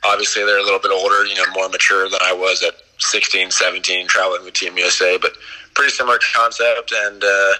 Obviously, 0.03 0.43
they're 0.45 0.59
a 0.59 0.63
little 0.63 0.79
bit 0.79 0.91
older, 0.91 1.25
you 1.25 1.35
know, 1.35 1.43
more 1.53 1.67
mature 1.69 2.09
than 2.09 2.19
I 2.21 2.31
was 2.31 2.63
at 2.63 2.73
16, 2.99 3.51
17, 3.51 4.07
traveling 4.07 4.43
with 4.45 4.53
Team 4.53 4.77
USA. 4.77 5.17
But 5.17 5.33
pretty 5.73 5.91
similar 5.91 6.19
concept, 6.33 6.93
and 6.93 7.23
uh, 7.23 7.53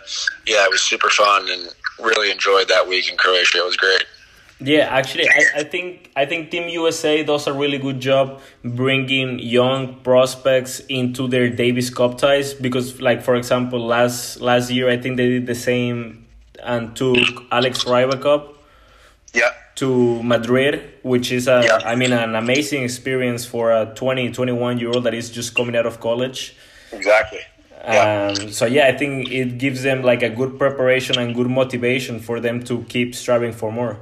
yeah, 0.48 0.64
it 0.64 0.72
was 0.72 0.82
super 0.82 1.10
fun 1.10 1.50
and 1.50 1.70
really 2.02 2.32
enjoyed 2.32 2.68
that 2.70 2.88
week 2.88 3.10
in 3.10 3.18
Croatia. 3.18 3.60
It 3.60 3.66
was 3.66 3.78
great. 3.78 4.04
Yeah, 4.62 4.88
actually, 4.92 5.30
I, 5.30 5.60
I 5.62 5.64
think 5.64 6.12
I 6.18 6.26
think 6.26 6.52
Team 6.52 6.68
USA 6.68 7.24
does 7.24 7.48
a 7.48 7.54
really 7.54 7.78
good 7.78 8.02
job 8.02 8.42
bringing 8.64 9.40
young 9.40 9.96
prospects 10.04 10.82
into 10.90 11.30
their 11.30 11.50
Davis 11.50 11.90
Cup 11.90 12.18
ties 12.18 12.54
because, 12.54 13.00
like 13.00 13.22
for 13.24 13.36
example, 13.36 13.80
last 13.80 14.42
last 14.42 14.70
year 14.70 14.90
I 14.90 14.98
think 14.98 15.16
they 15.16 15.30
did 15.30 15.46
the 15.48 15.56
same 15.56 16.26
and 16.62 16.94
took 16.94 17.18
Alex 17.54 17.86
Rybakov 17.86 18.54
Yeah. 19.34 19.52
to 19.76 20.22
Madrid, 20.24 20.92
which 21.04 21.32
is 21.32 21.48
a 21.48 21.62
Yeah. 21.64 21.80
I 21.86 21.96
mean 21.96 22.12
an 22.12 22.36
amazing 22.36 22.84
experience 22.84 23.46
for 23.46 23.72
a 23.72 23.86
20, 23.96 24.32
21 24.34 24.78
year 24.78 24.90
old 24.90 25.06
that 25.06 25.14
is 25.14 25.30
just 25.30 25.56
coming 25.56 25.78
out 25.78 25.86
of 25.86 26.02
college. 26.02 26.54
Exactly. 26.92 27.40
Yeah. 27.84 28.34
Um, 28.38 28.52
so 28.52 28.66
yeah, 28.66 28.88
I 28.88 28.98
think 28.98 29.32
it 29.32 29.58
gives 29.58 29.84
them 29.84 30.04
like 30.04 30.22
a 30.22 30.30
good 30.30 30.60
preparation 30.60 31.18
and 31.18 31.34
good 31.34 31.48
motivation 31.48 32.20
for 32.20 32.40
them 32.40 32.64
to 32.64 32.84
keep 32.84 33.16
striving 33.16 33.54
for 33.54 33.72
more. 33.72 33.98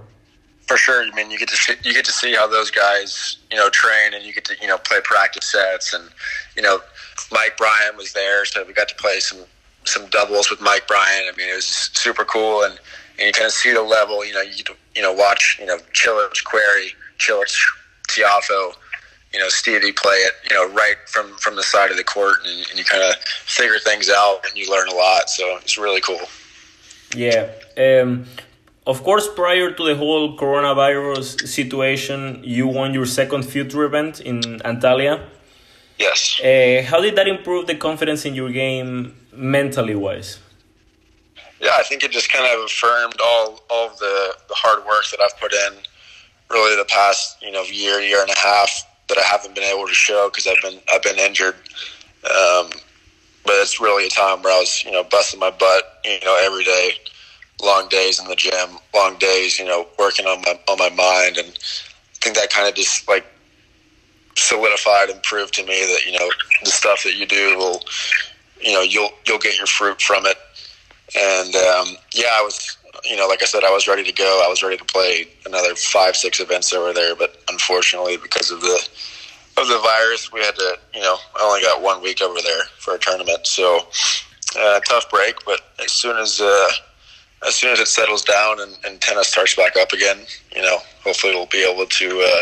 For 0.68 0.78
sure. 0.78 1.04
I 1.04 1.16
mean, 1.16 1.32
you 1.32 1.38
get 1.38 1.48
to 1.50 1.56
see, 1.56 1.74
you 1.84 1.94
get 1.94 2.04
to 2.06 2.12
see 2.12 2.34
how 2.34 2.48
those 2.48 2.72
guys, 2.72 3.38
you 3.52 3.58
know, 3.58 3.70
train, 3.70 4.14
and 4.14 4.26
you 4.26 4.34
get 4.34 4.46
to 4.46 4.56
you 4.62 4.68
know 4.68 4.78
play 4.78 5.00
practice 5.04 5.52
sets, 5.52 5.94
and 5.94 6.04
you 6.56 6.62
know, 6.62 6.80
Mike 7.32 7.56
Bryan 7.58 7.96
was 7.96 8.14
there, 8.14 8.44
so 8.46 8.66
we 8.66 8.74
got 8.74 8.90
to 8.90 8.96
play 8.96 9.20
some 9.20 9.40
some 9.86 10.08
doubles 10.08 10.50
with 10.50 10.60
Mike 10.60 10.88
Bryan. 10.88 11.24
I 11.32 11.38
mean, 11.38 11.50
it 11.50 11.56
was 11.56 11.66
super 11.66 12.26
cool, 12.26 12.64
and, 12.64 12.78
and 13.18 13.28
you 13.28 13.32
kind 13.32 13.46
of 13.46 13.54
see 13.54 13.72
the 13.72 13.82
level. 13.82 14.26
You 14.26 14.34
know, 14.34 14.42
you 14.42 14.58
get 14.58 14.66
to, 14.66 14.76
you 14.96 15.02
know 15.02 15.14
watch 15.14 15.58
you 15.60 15.68
know 15.68 15.78
Cilic, 15.94 16.34
Querrey, 16.44 16.90
Cilic, 17.20 17.56
Tiafoe, 18.10 18.74
you 19.34 19.40
know 19.40 19.50
Stevie 19.50 19.92
play 19.92 20.16
it, 20.28 20.34
you 20.50 20.56
know, 20.56 20.68
right 20.74 20.98
from 21.08 21.36
from 21.38 21.56
the 21.56 21.64
side 21.64 21.92
of 21.92 21.98
the 21.98 22.04
court, 22.04 22.38
and, 22.46 22.66
and 22.70 22.80
you 22.80 22.86
kind 22.86 23.04
of 23.04 23.16
figure 23.46 23.80
things 23.80 24.10
out, 24.10 24.46
and 24.46 24.58
you 24.58 24.70
learn 24.70 24.88
a 24.88 24.96
lot. 24.96 25.30
So 25.30 25.58
it's 25.58 25.78
really 25.78 26.02
cool. 26.02 26.26
Yeah. 27.16 27.52
Um, 27.78 28.26
of 28.86 29.04
course, 29.04 29.28
prior 29.36 29.72
to 29.72 29.84
the 29.84 29.96
whole 29.96 30.38
coronavirus 30.38 31.48
situation, 31.48 32.42
you 32.44 32.68
won 32.68 32.94
your 32.94 33.06
second 33.06 33.44
future 33.44 33.84
event 33.84 34.22
in 34.22 34.40
Antalya. 34.72 35.26
Yes. 36.00 36.40
Uh, 36.40 36.84
how 36.90 37.02
did 37.02 37.16
that 37.16 37.28
improve 37.28 37.68
the 37.68 37.76
confidence 37.76 38.24
in 38.24 38.34
your 38.36 38.52
game 38.52 39.16
mentally 39.34 39.96
wise? 39.96 40.40
yeah, 41.60 41.72
I 41.76 41.84
think 41.84 42.04
it 42.04 42.12
just 42.12 42.32
kind 42.32 42.46
of 42.46 42.66
affirmed 42.66 43.20
all 43.24 43.60
all 43.70 43.88
of 43.88 43.98
the, 44.00 44.36
the 44.48 44.54
hard 44.54 44.86
work 44.86 45.06
that 45.12 45.20
I've 45.22 45.38
put 45.40 45.54
in 45.54 45.74
really 46.50 46.76
the 46.76 46.86
past 46.86 47.42
you 47.42 47.52
know 47.52 47.64
year 47.64 48.00
year 48.00 48.22
and 48.22 48.30
a 48.30 48.40
half 48.40 48.87
that 49.10 49.18
I 49.18 49.24
haven't 49.24 49.56
been 49.56 49.64
able 49.64 49.88
to 49.88 49.94
show 49.94 50.30
because 50.30 50.48
I've 50.48 50.62
been 50.62 50.80
I've 50.94 51.04
been 51.04 51.20
injured. 51.20 51.56
Um, 52.26 52.70
but 53.46 53.56
it's 53.62 53.80
really 53.80 54.08
a 54.08 54.10
time 54.10 54.42
where 54.42 54.54
I 54.54 54.60
was 54.60 54.84
you 54.84 54.92
know 54.92 55.04
busting 55.04 55.40
my 55.40 55.52
butt 55.52 56.00
you 56.06 56.20
know 56.26 56.38
every 56.44 56.64
day, 56.64 56.92
long 57.62 57.88
days 57.90 58.20
in 58.20 58.28
the 58.28 58.36
gym, 58.36 58.78
long 58.94 59.18
days 59.18 59.60
you 59.60 59.66
know 59.66 59.88
working 59.98 60.26
on 60.26 60.42
my 60.42 60.60
on 60.68 60.78
my 60.78 60.90
mind, 60.90 61.38
and 61.38 61.48
I 61.50 62.18
think 62.22 62.36
that 62.36 62.50
kind 62.50 62.68
of 62.68 62.76
just 62.76 63.08
like 63.08 63.26
solidified 64.36 65.10
and 65.10 65.22
proved 65.24 65.54
to 65.56 65.64
me 65.64 65.80
that 65.86 66.06
you 66.06 66.18
know 66.18 66.30
the 66.64 66.70
stuff 66.70 67.04
that 67.04 67.16
you 67.16 67.26
do 67.26 67.58
will 67.58 67.82
you 68.62 68.74
know 68.74 68.82
you'll 68.82 69.12
you'll 69.28 69.40
get 69.40 69.58
your 69.58 69.68
fruit 69.68 70.02
from 70.02 70.26
it. 70.26 70.38
And 71.16 71.56
um, 71.56 71.96
yeah, 72.14 72.30
I 72.34 72.42
was, 72.44 72.77
you 73.04 73.16
know, 73.16 73.28
like 73.28 73.42
I 73.42 73.46
said, 73.46 73.64
I 73.64 73.72
was 73.72 73.88
ready 73.88 74.04
to 74.04 74.12
go. 74.12 74.42
I 74.46 74.50
was 74.50 74.64
ready 74.64 74.78
to 74.78 74.86
play 74.86 75.28
another 75.46 75.76
five, 75.76 76.16
six 76.16 76.40
events 76.40 76.74
over 76.74 76.94
there, 76.94 77.16
but 77.16 77.38
unfortunately, 77.50 78.18
because 78.18 78.52
of 78.52 78.62
the 78.62 78.90
of 79.58 79.68
the 79.68 79.80
virus, 79.80 80.32
we 80.32 80.40
had 80.40 80.56
to, 80.56 80.78
you 80.94 81.02
know, 81.02 81.18
I 81.36 81.44
only 81.44 81.62
got 81.62 81.82
one 81.82 82.02
week 82.02 82.22
over 82.22 82.40
there 82.44 82.64
for 82.78 82.94
a 82.94 83.00
tournament. 83.00 83.48
So 83.48 83.88
uh, 84.58 84.80
tough 84.82 85.10
break, 85.10 85.36
but 85.46 85.62
as 85.84 85.92
soon 85.92 86.18
as 86.18 86.40
uh, 86.40 86.70
as 87.46 87.56
soon 87.56 87.72
as 87.72 87.80
it 87.80 87.88
settles 87.88 88.24
down 88.24 88.60
and, 88.60 88.76
and 88.86 89.02
tennis 89.02 89.28
starts 89.28 89.56
back 89.56 89.76
up 89.76 89.92
again, 89.92 90.20
you 90.56 90.62
know, 90.62 90.78
hopefully 91.04 91.34
we'll 91.34 91.48
be 91.48 91.64
able 91.64 91.86
to 91.86 92.22
uh, 92.22 92.42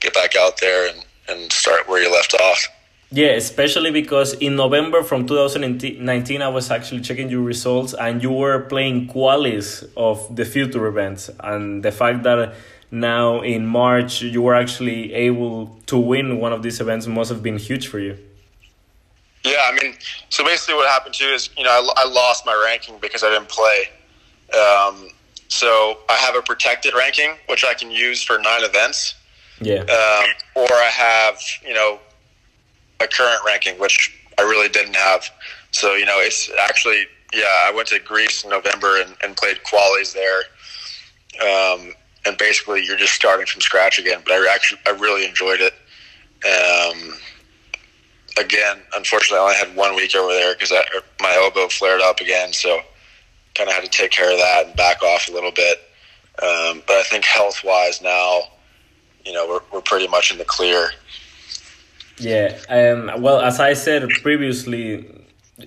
get 0.00 0.14
back 0.14 0.36
out 0.36 0.60
there 0.60 0.88
and, 0.88 1.04
and 1.28 1.52
start 1.52 1.88
where 1.88 2.02
you 2.02 2.12
left 2.12 2.34
off. 2.34 2.66
Yeah, 3.10 3.30
especially 3.30 3.90
because 3.90 4.32
in 4.34 4.56
November 4.56 5.02
from 5.02 5.26
2019, 5.26 6.42
I 6.42 6.48
was 6.48 6.70
actually 6.70 7.00
checking 7.00 7.28
your 7.28 7.42
results 7.42 7.94
and 7.94 8.22
you 8.22 8.32
were 8.32 8.60
playing 8.60 9.08
qualis 9.08 9.88
of 9.96 10.34
the 10.34 10.44
future 10.44 10.86
events. 10.86 11.30
And 11.40 11.84
the 11.84 11.92
fact 11.92 12.24
that 12.24 12.54
now 12.90 13.40
in 13.40 13.66
March 13.66 14.22
you 14.22 14.42
were 14.42 14.54
actually 14.54 15.12
able 15.12 15.76
to 15.86 15.96
win 15.96 16.38
one 16.40 16.52
of 16.52 16.62
these 16.62 16.80
events 16.80 17.06
must 17.06 17.30
have 17.30 17.42
been 17.42 17.58
huge 17.58 17.88
for 17.88 17.98
you. 17.98 18.18
Yeah, 19.44 19.60
I 19.66 19.78
mean, 19.80 19.94
so 20.30 20.42
basically 20.42 20.74
what 20.74 20.88
happened 20.88 21.14
too 21.14 21.26
is, 21.26 21.50
you 21.56 21.64
know, 21.64 21.70
I, 21.70 22.04
I 22.04 22.08
lost 22.08 22.46
my 22.46 22.60
ranking 22.66 22.96
because 23.00 23.22
I 23.22 23.30
didn't 23.30 23.48
play. 23.48 23.90
Um, 24.54 25.10
so 25.48 25.98
I 26.08 26.14
have 26.14 26.34
a 26.34 26.42
protected 26.42 26.94
ranking, 26.94 27.34
which 27.48 27.64
I 27.64 27.74
can 27.74 27.90
use 27.90 28.22
for 28.22 28.38
nine 28.38 28.64
events. 28.64 29.14
Yeah. 29.60 29.80
Um, 29.80 30.24
or 30.56 30.72
I 30.72 30.90
have, 30.92 31.38
you 31.64 31.74
know, 31.74 32.00
a 33.00 33.06
current 33.06 33.40
ranking, 33.46 33.78
which 33.78 34.16
I 34.38 34.42
really 34.42 34.68
didn't 34.68 34.96
have. 34.96 35.28
So, 35.70 35.94
you 35.94 36.06
know, 36.06 36.18
it's 36.18 36.50
actually, 36.60 37.06
yeah, 37.32 37.64
I 37.64 37.72
went 37.74 37.88
to 37.88 37.98
Greece 37.98 38.44
in 38.44 38.50
November 38.50 39.00
and, 39.00 39.16
and 39.22 39.36
played 39.36 39.58
qualies 39.64 40.12
there. 40.12 40.42
Um, 41.42 41.94
and 42.26 42.38
basically 42.38 42.84
you're 42.84 42.96
just 42.96 43.12
starting 43.12 43.46
from 43.46 43.60
scratch 43.60 43.98
again, 43.98 44.20
but 44.24 44.32
I 44.32 44.54
actually, 44.54 44.80
I 44.86 44.90
really 44.90 45.26
enjoyed 45.26 45.60
it. 45.60 45.74
Um, 46.44 47.14
again, 48.38 48.78
unfortunately, 48.94 49.38
I 49.38 49.42
only 49.42 49.56
had 49.56 49.76
one 49.76 49.94
week 49.96 50.14
over 50.14 50.32
there 50.32 50.54
because 50.54 50.72
my 51.20 51.34
elbow 51.34 51.68
flared 51.68 52.00
up 52.00 52.20
again, 52.20 52.52
so 52.52 52.80
kind 53.54 53.68
of 53.68 53.74
had 53.74 53.84
to 53.84 53.90
take 53.90 54.10
care 54.10 54.32
of 54.32 54.38
that 54.38 54.66
and 54.66 54.76
back 54.76 55.02
off 55.02 55.28
a 55.28 55.32
little 55.32 55.52
bit. 55.52 55.78
Um, 56.42 56.82
but 56.86 56.96
I 56.96 57.04
think 57.04 57.24
health 57.24 57.62
wise 57.64 58.02
now, 58.02 58.42
you 59.24 59.32
know, 59.32 59.46
we're 59.46 59.60
we're 59.72 59.82
pretty 59.82 60.08
much 60.08 60.32
in 60.32 60.38
the 60.38 60.44
clear. 60.44 60.90
Yeah. 62.18 62.56
Um, 62.68 63.22
well, 63.22 63.40
as 63.40 63.60
I 63.60 63.74
said 63.74 64.08
previously, 64.22 65.06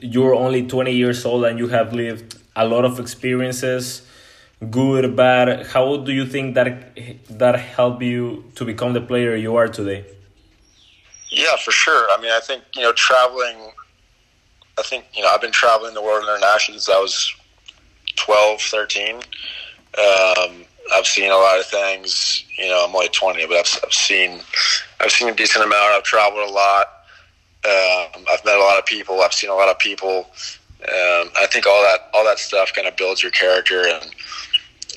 you're 0.01 0.33
only 0.33 0.67
20 0.67 0.91
years 0.91 1.25
old 1.25 1.45
and 1.45 1.59
you 1.59 1.67
have 1.67 1.93
lived 1.93 2.37
a 2.55 2.67
lot 2.67 2.85
of 2.85 2.99
experiences, 2.99 4.01
good, 4.71 5.15
bad. 5.15 5.67
How 5.67 5.97
do 5.97 6.11
you 6.11 6.25
think 6.25 6.55
that 6.55 6.97
that 7.29 7.59
helped 7.59 8.01
you 8.01 8.45
to 8.55 8.65
become 8.65 8.93
the 8.93 9.01
player 9.01 9.35
you 9.35 9.55
are 9.55 9.67
today? 9.67 10.05
Yeah, 11.29 11.55
for 11.63 11.71
sure. 11.71 12.07
I 12.11 12.21
mean, 12.21 12.31
I 12.31 12.39
think 12.39 12.63
you 12.75 12.81
know, 12.81 12.93
traveling. 12.93 13.57
I 14.79 14.83
think 14.83 15.05
you 15.13 15.21
know, 15.23 15.29
I've 15.29 15.41
been 15.41 15.51
traveling 15.51 15.93
the 15.93 16.01
world 16.01 16.23
internationally 16.23 16.79
since 16.79 16.89
I 16.89 16.99
was 16.99 17.33
12, 18.15 18.61
13. 18.61 19.15
Um, 19.15 20.65
I've 20.95 21.07
seen 21.07 21.31
a 21.31 21.35
lot 21.37 21.59
of 21.59 21.65
things. 21.67 22.45
You 22.57 22.69
know, 22.69 22.85
I'm 22.87 22.95
only 22.95 23.09
20, 23.09 23.45
but 23.47 23.57
I've, 23.57 23.79
I've 23.85 23.93
seen 23.93 24.41
I've 24.99 25.11
seen 25.11 25.29
a 25.29 25.35
decent 25.35 25.65
amount. 25.65 25.93
I've 25.93 26.03
traveled 26.03 26.49
a 26.49 26.51
lot. 26.51 26.87
Um, 27.65 28.25
I've 28.31 28.45
met 28.45 28.57
a 28.57 28.61
lot 28.61 28.79
of 28.79 28.85
people. 28.85 29.21
I've 29.21 29.33
seen 29.33 29.49
a 29.49 29.55
lot 29.55 29.69
of 29.69 29.79
people. 29.79 30.27
Um, 30.81 31.29
I 31.39 31.47
think 31.51 31.67
all 31.67 31.81
that 31.83 32.09
all 32.13 32.23
that 32.25 32.39
stuff 32.39 32.71
kind 32.73 32.87
of 32.87 32.97
builds 32.97 33.21
your 33.23 33.31
character 33.31 33.87
and 33.87 34.03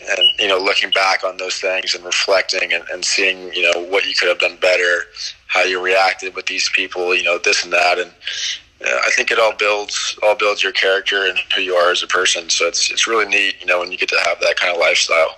and 0.03 0.21
you 0.39 0.49
know 0.49 0.59
looking 0.59 0.91
back 0.91 1.25
on 1.25 1.37
those 1.39 1.57
things 1.57 1.95
and 1.95 2.05
reflecting 2.05 2.73
and, 2.73 2.85
and 2.93 3.05
seeing 3.05 3.53
you 3.55 3.63
know 3.71 3.81
what 3.87 4.07
you 4.07 4.15
could 4.15 4.29
have 4.29 4.39
done 4.39 4.57
better, 4.61 5.05
how 5.49 5.63
you 5.63 5.83
reacted 5.83 6.35
with 6.35 6.47
these 6.47 6.71
people, 6.75 7.15
you 7.15 7.23
know 7.23 7.39
this 7.39 7.65
and 7.65 7.73
that, 7.73 7.99
and 7.99 8.13
uh, 8.85 9.01
I 9.07 9.11
think 9.17 9.31
it 9.31 9.39
all 9.39 9.55
builds 9.57 10.19
all 10.23 10.37
builds 10.37 10.63
your 10.63 10.73
character 10.73 11.27
and 11.27 11.39
who 11.55 11.63
you 11.63 11.75
are 11.75 11.91
as 11.91 12.03
a 12.03 12.07
person. 12.07 12.51
So 12.51 12.67
it's 12.69 12.91
it's 12.91 13.07
really 13.07 13.27
neat, 13.27 13.57
you 13.61 13.67
know, 13.67 13.81
when 13.81 13.93
you 13.93 13.99
get 13.99 14.09
to 14.11 14.21
have 14.25 14.41
that 14.41 14.57
kind 14.59 14.75
of 14.75 14.81
lifestyle. 14.81 15.37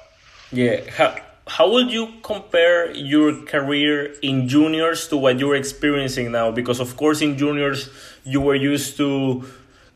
Yeah. 0.52 0.80
How 0.90 1.16
how 1.47 1.71
would 1.73 1.90
you 1.90 2.09
compare 2.23 2.94
your 2.94 3.42
career 3.44 4.14
in 4.23 4.49
juniors 4.49 5.09
to 5.09 5.16
what 5.16 5.38
you're 5.38 5.56
experiencing 5.56 6.30
now? 6.32 6.50
Because 6.50 6.78
of 6.78 6.97
course 6.97 7.21
in 7.21 7.37
juniors 7.37 7.90
you 8.25 8.40
were 8.40 8.54
used 8.54 8.97
to 8.99 9.44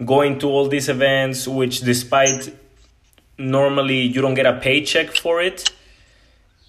going 0.05 0.39
to 0.41 0.49
all 0.49 0.69
these 0.69 0.89
events, 0.89 1.47
which 1.47 1.81
despite 1.81 2.53
normally 3.39 4.01
you 4.01 4.21
don't 4.21 4.35
get 4.35 4.47
a 4.47 4.59
paycheck 4.59 5.15
for 5.17 5.41
it. 5.41 5.71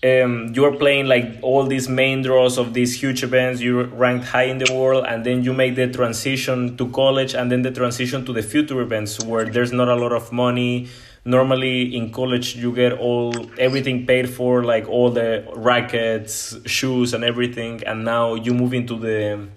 Um, 0.04 0.54
you're 0.54 0.76
playing 0.76 1.08
like 1.08 1.40
all 1.42 1.66
these 1.66 1.90
main 1.90 2.22
draws 2.22 2.60
of 2.60 2.74
these 2.76 3.02
huge 3.02 3.24
events. 3.24 3.62
You're 3.62 3.86
ranked 3.86 4.28
high 4.28 4.44
in 4.44 4.60
the 4.60 4.72
world, 4.72 5.06
and 5.08 5.26
then 5.26 5.44
you 5.44 5.54
make 5.54 5.76
the 5.76 5.88
transition 5.88 6.78
to 6.78 6.88
college, 6.90 7.34
and 7.34 7.52
then 7.52 7.64
the 7.64 7.72
transition 7.72 8.24
to 8.26 8.32
the 8.32 8.44
future 8.44 8.80
events 8.80 9.24
where 9.26 9.46
there's 9.46 9.72
not 9.72 9.88
a 9.88 9.96
lot 9.96 10.14
of 10.14 10.32
money. 10.32 10.88
Normally 11.28 11.94
in 11.98 12.10
college, 12.20 12.56
you 12.56 12.72
get 12.74 12.94
all 12.94 13.34
everything 13.60 14.06
paid 14.08 14.30
for, 14.30 14.64
like 14.64 14.88
all 14.88 15.10
the 15.12 15.30
rackets, 15.56 16.56
shoes, 16.66 17.14
and 17.14 17.24
everything. 17.32 17.84
And 17.84 18.06
now 18.06 18.36
you 18.36 18.54
move 18.54 18.74
into 18.74 18.96
the 18.98 19.50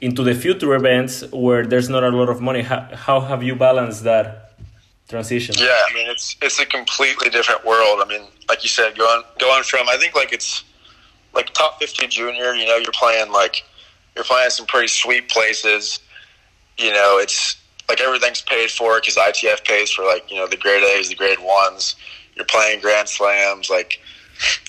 into 0.00 0.22
the 0.22 0.34
future 0.34 0.74
events 0.74 1.24
where 1.32 1.66
there's 1.66 1.88
not 1.88 2.04
a 2.04 2.10
lot 2.10 2.28
of 2.28 2.40
money. 2.40 2.62
How, 2.62 2.88
how 3.06 3.18
have 3.20 3.42
you 3.42 3.54
balanced 3.56 4.04
that 4.04 4.54
transition? 5.08 5.54
Yeah, 5.58 5.78
I 5.88 5.94
mean 5.94 6.08
it's 6.08 6.36
it's 6.40 6.58
a 6.60 6.66
completely 6.66 7.30
different 7.30 7.64
world. 7.64 8.00
I 8.04 8.06
mean, 8.08 8.24
like 8.48 8.62
you 8.62 8.68
said, 8.68 8.96
going 8.96 9.22
going 9.38 9.62
from 9.64 9.88
I 9.88 9.96
think 9.96 10.14
like 10.14 10.32
it's 10.32 10.64
like 11.34 11.52
top 11.54 11.78
fifty 11.80 12.06
junior. 12.06 12.54
You 12.54 12.66
know, 12.66 12.76
you're 12.76 12.92
playing 12.92 13.32
like 13.32 13.64
you're 14.14 14.24
playing 14.24 14.50
some 14.50 14.66
pretty 14.66 14.88
sweet 14.88 15.28
places. 15.28 16.00
You 16.78 16.92
know, 16.92 17.18
it's 17.18 17.61
like 17.92 18.00
everything's 18.00 18.40
paid 18.40 18.70
for 18.70 18.98
because 18.98 19.16
ITF 19.16 19.66
pays 19.66 19.90
for 19.90 20.02
like 20.06 20.30
you 20.30 20.38
know 20.38 20.46
the 20.46 20.56
grade 20.56 20.82
A's, 20.82 21.10
the 21.10 21.14
grade 21.14 21.38
ones. 21.38 21.94
You're 22.34 22.46
playing 22.46 22.80
Grand 22.80 23.06
Slams, 23.06 23.68
like 23.68 24.00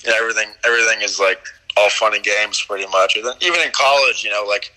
you 0.04 0.10
know, 0.10 0.16
everything. 0.18 0.50
Everything 0.62 1.00
is 1.00 1.18
like 1.18 1.38
all 1.74 1.88
fun 1.88 2.14
and 2.14 2.22
games, 2.22 2.62
pretty 2.62 2.86
much. 2.88 3.16
And 3.16 3.24
then 3.24 3.32
even 3.40 3.60
in 3.62 3.70
college, 3.72 4.22
you 4.24 4.30
know, 4.30 4.44
like 4.46 4.74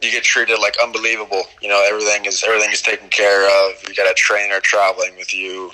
you 0.00 0.10
get 0.10 0.22
treated 0.22 0.58
like 0.60 0.76
unbelievable. 0.82 1.42
You 1.60 1.68
know, 1.68 1.84
everything 1.86 2.24
is 2.24 2.42
everything 2.42 2.72
is 2.72 2.80
taken 2.80 3.10
care 3.10 3.44
of. 3.44 3.74
You 3.86 3.94
got 3.94 4.10
a 4.10 4.14
trainer 4.14 4.60
traveling 4.60 5.14
with 5.18 5.34
you. 5.34 5.70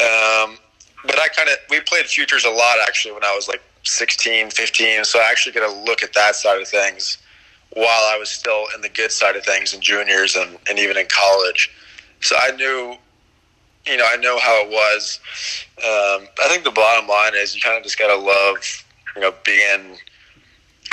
Um, 0.00 0.58
but 1.06 1.18
I 1.18 1.28
kind 1.34 1.48
of 1.48 1.56
we 1.70 1.80
played 1.80 2.04
futures 2.04 2.44
a 2.44 2.50
lot 2.50 2.76
actually 2.86 3.12
when 3.12 3.24
I 3.24 3.34
was 3.34 3.48
like 3.48 3.62
16, 3.84 4.50
15. 4.50 5.04
So 5.04 5.18
I 5.18 5.30
actually 5.30 5.52
get 5.52 5.62
a 5.62 5.72
look 5.72 6.02
at 6.02 6.12
that 6.12 6.36
side 6.36 6.60
of 6.60 6.68
things 6.68 7.21
while 7.74 7.86
I 7.86 8.16
was 8.18 8.28
still 8.28 8.66
in 8.74 8.80
the 8.82 8.88
good 8.88 9.10
side 9.10 9.36
of 9.36 9.44
things 9.44 9.72
in 9.72 9.80
juniors 9.80 10.36
and, 10.36 10.58
and 10.68 10.78
even 10.78 10.96
in 10.96 11.06
college. 11.06 11.70
So 12.20 12.36
I 12.38 12.52
knew, 12.52 12.96
you 13.86 13.96
know, 13.96 14.04
I 14.06 14.16
know 14.16 14.38
how 14.38 14.62
it 14.64 14.68
was. 14.68 15.20
Um, 15.78 16.28
I 16.42 16.48
think 16.48 16.64
the 16.64 16.70
bottom 16.70 17.08
line 17.08 17.32
is 17.34 17.54
you 17.54 17.60
kind 17.60 17.76
of 17.76 17.82
just 17.82 17.98
got 17.98 18.08
to 18.08 18.16
love, 18.16 18.84
you 19.16 19.22
know, 19.22 19.34
being 19.44 19.96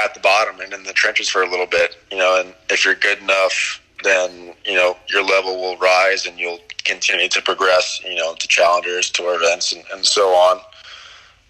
at 0.01 0.13
the 0.13 0.19
bottom 0.21 0.61
and 0.61 0.73
in 0.73 0.83
the 0.83 0.93
trenches 0.93 1.29
for 1.29 1.43
a 1.43 1.49
little 1.49 1.65
bit, 1.65 1.97
you 2.11 2.17
know, 2.17 2.39
and 2.39 2.53
if 2.69 2.85
you're 2.85 2.95
good 2.95 3.19
enough, 3.19 3.81
then, 4.03 4.53
you 4.65 4.75
know, 4.75 4.95
your 5.09 5.23
level 5.23 5.59
will 5.59 5.77
rise 5.77 6.25
and 6.25 6.39
you'll 6.39 6.59
continue 6.85 7.27
to 7.27 7.41
progress, 7.41 8.01
you 8.05 8.15
know, 8.15 8.33
to 8.35 8.47
challengers, 8.47 9.09
tour 9.11 9.35
events, 9.35 9.73
and, 9.73 9.83
and 9.93 10.05
so 10.05 10.29
on. 10.29 10.57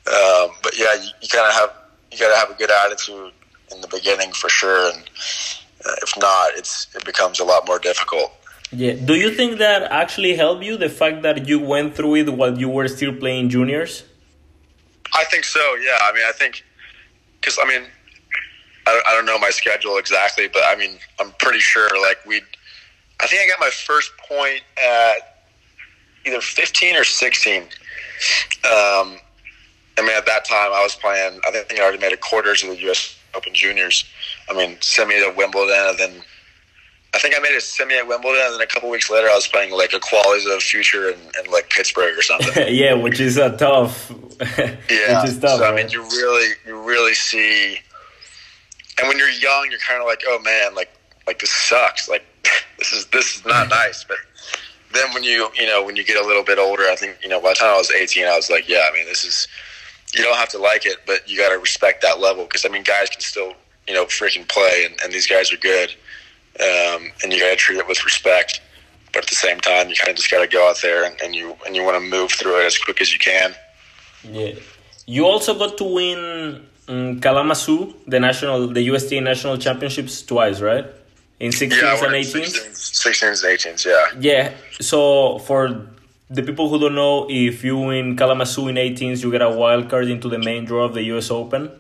Um, 0.08 0.56
but 0.64 0.76
yeah, 0.76 0.96
you, 0.96 1.10
you 1.22 1.28
kind 1.30 1.48
of 1.48 1.54
have, 1.54 1.74
you 2.12 2.18
got 2.18 2.34
to 2.34 2.40
have 2.40 2.50
a 2.50 2.56
good 2.56 2.72
attitude 2.72 3.34
in 3.72 3.82
the 3.82 3.88
beginning 3.88 4.32
for 4.32 4.50
sure, 4.50 4.92
and 4.92 5.04
uh, 5.86 5.96
if 6.02 6.18
not, 6.18 6.52
it's 6.56 6.88
it 6.96 7.06
becomes 7.06 7.40
a 7.40 7.44
lot 7.44 7.66
more 7.68 7.80
difficult. 7.80 8.32
Yeah. 8.72 8.94
Do 8.94 9.16
you 9.16 9.32
think 9.32 9.58
that 9.58 9.84
actually 9.92 10.36
helped 10.36 10.64
you 10.64 10.78
the 10.78 10.90
fact 10.90 11.24
that 11.24 11.48
you 11.48 11.60
went 11.60 11.96
through 11.96 12.16
it 12.16 12.30
while 12.30 12.58
you 12.58 12.70
were 12.70 12.88
still 12.88 13.14
playing 13.16 13.50
juniors? 13.50 14.04
I 15.14 15.24
think 15.26 15.44
so. 15.44 15.60
Yeah. 15.76 15.98
I 16.02 16.14
mean, 16.14 16.24
I 16.28 16.32
think 16.32 16.64
because 17.40 17.58
I 17.62 17.68
mean, 17.68 17.84
I 18.86 18.94
don't, 18.94 19.08
I 19.08 19.12
don't 19.14 19.26
know 19.26 19.40
my 19.40 19.50
schedule 19.50 19.98
exactly, 19.98 20.48
but 20.48 20.64
I 20.66 20.76
mean, 20.76 20.98
I'm 21.20 21.32
pretty 21.40 21.60
sure 21.60 21.90
like 22.02 22.26
we. 22.26 22.42
I 23.22 23.28
think 23.28 23.42
I 23.42 23.48
got 23.48 23.60
my 23.60 23.70
first 23.70 24.12
point 24.18 24.62
at 24.82 25.44
either 26.26 26.40
15 26.40 26.96
or 26.96 27.04
16. 27.04 27.64
Um, 27.64 27.68
I 28.64 30.02
mean, 30.02 30.12
at 30.12 30.26
that 30.26 30.46
time, 30.46 30.72
I 30.74 30.82
was 30.82 30.96
playing. 30.96 31.40
I 31.46 31.52
think 31.52 31.80
I 31.80 31.84
already 31.84 31.98
made 31.98 32.14
a 32.14 32.18
quarters 32.18 32.64
of 32.64 32.70
the 32.70 32.78
U.S. 32.84 33.19
Open 33.34 33.54
Juniors. 33.54 34.06
I 34.50 34.54
mean, 34.54 34.78
semi 34.82 35.16
to 35.16 35.34
Wimbledon, 35.36 35.76
and 35.90 35.98
then 35.98 36.24
I 37.14 37.20
think 37.20 37.36
I 37.36 37.40
made 37.40 37.56
a 37.56 37.62
semi 37.62 37.98
at 37.98 38.08
Wimbledon, 38.08 38.42
and 38.46 38.54
then 38.56 38.62
a 38.62 38.68
couple 38.68 38.90
weeks 38.90 39.10
later, 39.10 39.28
I 39.28 39.36
was 39.36 39.48
playing 39.48 39.72
like 39.72 39.94
a 39.94 40.00
qualies 40.00 40.54
of 40.54 40.62
future 40.62 41.10
in, 41.10 41.20
in 41.44 41.52
like 41.52 41.70
Pittsburgh 41.70 42.18
or 42.18 42.22
something. 42.22 42.66
yeah, 42.70 42.94
which 42.94 43.20
is 43.20 43.38
a 43.38 43.56
tough. 43.58 44.12
yeah, 44.58 45.22
which 45.22 45.32
is 45.32 45.40
tough. 45.40 45.60
So? 45.60 45.66
I 45.66 45.76
mean, 45.76 45.90
you 45.90 46.04
really, 46.04 46.54
you 46.68 46.80
really 46.82 47.16
see, 47.16 47.80
and 49.00 49.08
when 49.08 49.18
you're 49.18 49.30
young, 49.30 49.68
you're 49.72 49.80
kind 49.80 50.02
of 50.02 50.08
like, 50.08 50.22
oh 50.28 50.40
man, 50.44 50.76
like, 50.76 50.90
like 51.26 51.40
this 51.40 51.52
sucks. 51.52 52.08
Like, 52.08 52.24
this 52.78 52.94
is 52.94 53.06
this 53.08 53.36
is 53.36 53.46
not 53.46 53.70
nice. 53.70 54.04
But 54.04 54.18
then 54.94 55.12
when 55.14 55.24
you, 55.24 55.50
you 55.56 55.66
know, 55.66 55.84
when 55.84 55.96
you 55.96 56.04
get 56.04 56.24
a 56.24 56.26
little 56.26 56.44
bit 56.44 56.60
older, 56.60 56.84
I 56.84 56.96
think, 56.96 57.18
you 57.24 57.30
know, 57.30 57.42
by 57.42 57.50
the 57.50 57.56
time 57.56 57.74
I 57.74 57.78
was 57.78 57.92
18, 57.92 58.26
I 58.26 58.36
was 58.36 58.50
like, 58.50 58.70
yeah, 58.70 58.86
I 58.90 58.94
mean, 58.94 59.06
this 59.06 59.24
is 59.24 59.48
you 60.14 60.24
don't 60.24 60.38
have 60.38 60.50
to 60.50 60.58
like 60.58 60.86
it, 60.86 60.98
but 61.06 61.30
you 61.30 61.38
got 61.38 61.50
to 61.50 61.60
respect 61.60 62.02
that 62.02 62.20
level 62.20 62.46
because 62.46 62.66
I 62.66 62.70
mean, 62.70 62.84
guys 62.84 63.10
can 63.10 63.22
still 63.22 63.54
you 63.88 63.94
know 63.94 64.06
freaking 64.06 64.48
play, 64.48 64.86
and, 64.86 65.00
and 65.04 65.14
these 65.14 65.28
guys 65.28 65.52
are 65.54 65.58
good, 65.58 65.90
um, 66.60 67.12
and 67.24 67.32
you 67.32 67.40
got 67.40 67.50
to 67.50 67.56
treat 67.56 67.78
it 67.78 67.88
with 67.88 68.04
respect. 68.04 68.62
But 69.12 69.24
at 69.24 69.30
the 69.30 69.36
same 69.36 69.60
time, 69.60 69.90
you 69.90 69.96
kind 69.96 70.10
of 70.10 70.16
just 70.16 70.30
got 70.30 70.42
to 70.42 70.48
go 70.48 70.70
out 70.70 70.80
there 70.82 71.04
and, 71.04 71.20
and 71.22 71.36
you 71.36 71.56
and 71.66 71.76
you 71.76 71.84
want 71.84 71.96
to 72.02 72.10
move 72.18 72.32
through 72.32 72.62
it 72.62 72.66
as 72.66 72.78
quick 72.78 73.02
as 73.02 73.12
you 73.14 73.20
can. 73.20 73.56
Yeah, 74.24 74.54
you 75.06 75.26
also 75.26 75.58
got 75.58 75.78
to 75.78 75.84
win 75.84 76.68
um, 76.90 77.20
Kalamazoo, 77.20 77.94
the 78.08 78.20
national, 78.20 78.68
the 78.68 78.82
USTA 78.82 79.22
national 79.22 79.58
championships 79.58 80.24
twice, 80.24 80.60
right? 80.60 80.86
In 81.40 81.52
16s 81.52 81.82
yeah, 81.82 82.04
and 82.04 82.14
18s? 82.14 82.74
16s 82.74 83.44
and 83.44 83.60
18s, 83.60 83.86
yeah. 83.86 84.20
Yeah. 84.20 84.54
So 84.82 85.40
for 85.40 85.88
the 86.30 86.44
people 86.44 86.70
who 86.70 86.80
don't 86.80 86.96
know, 86.96 87.26
if 87.30 87.64
you 87.64 87.78
win 87.78 88.16
Kalamazoo 88.16 88.68
in 88.68 88.76
18s, 88.76 89.24
you 89.24 89.32
get 89.32 89.42
a 89.42 89.50
wild 89.50 89.90
card 89.90 90.08
into 90.08 90.30
the 90.30 90.38
main 90.38 90.66
draw 90.66 90.84
of 90.86 90.94
the 90.94 91.04
U.S. 91.04 91.32
Open. 91.32 91.72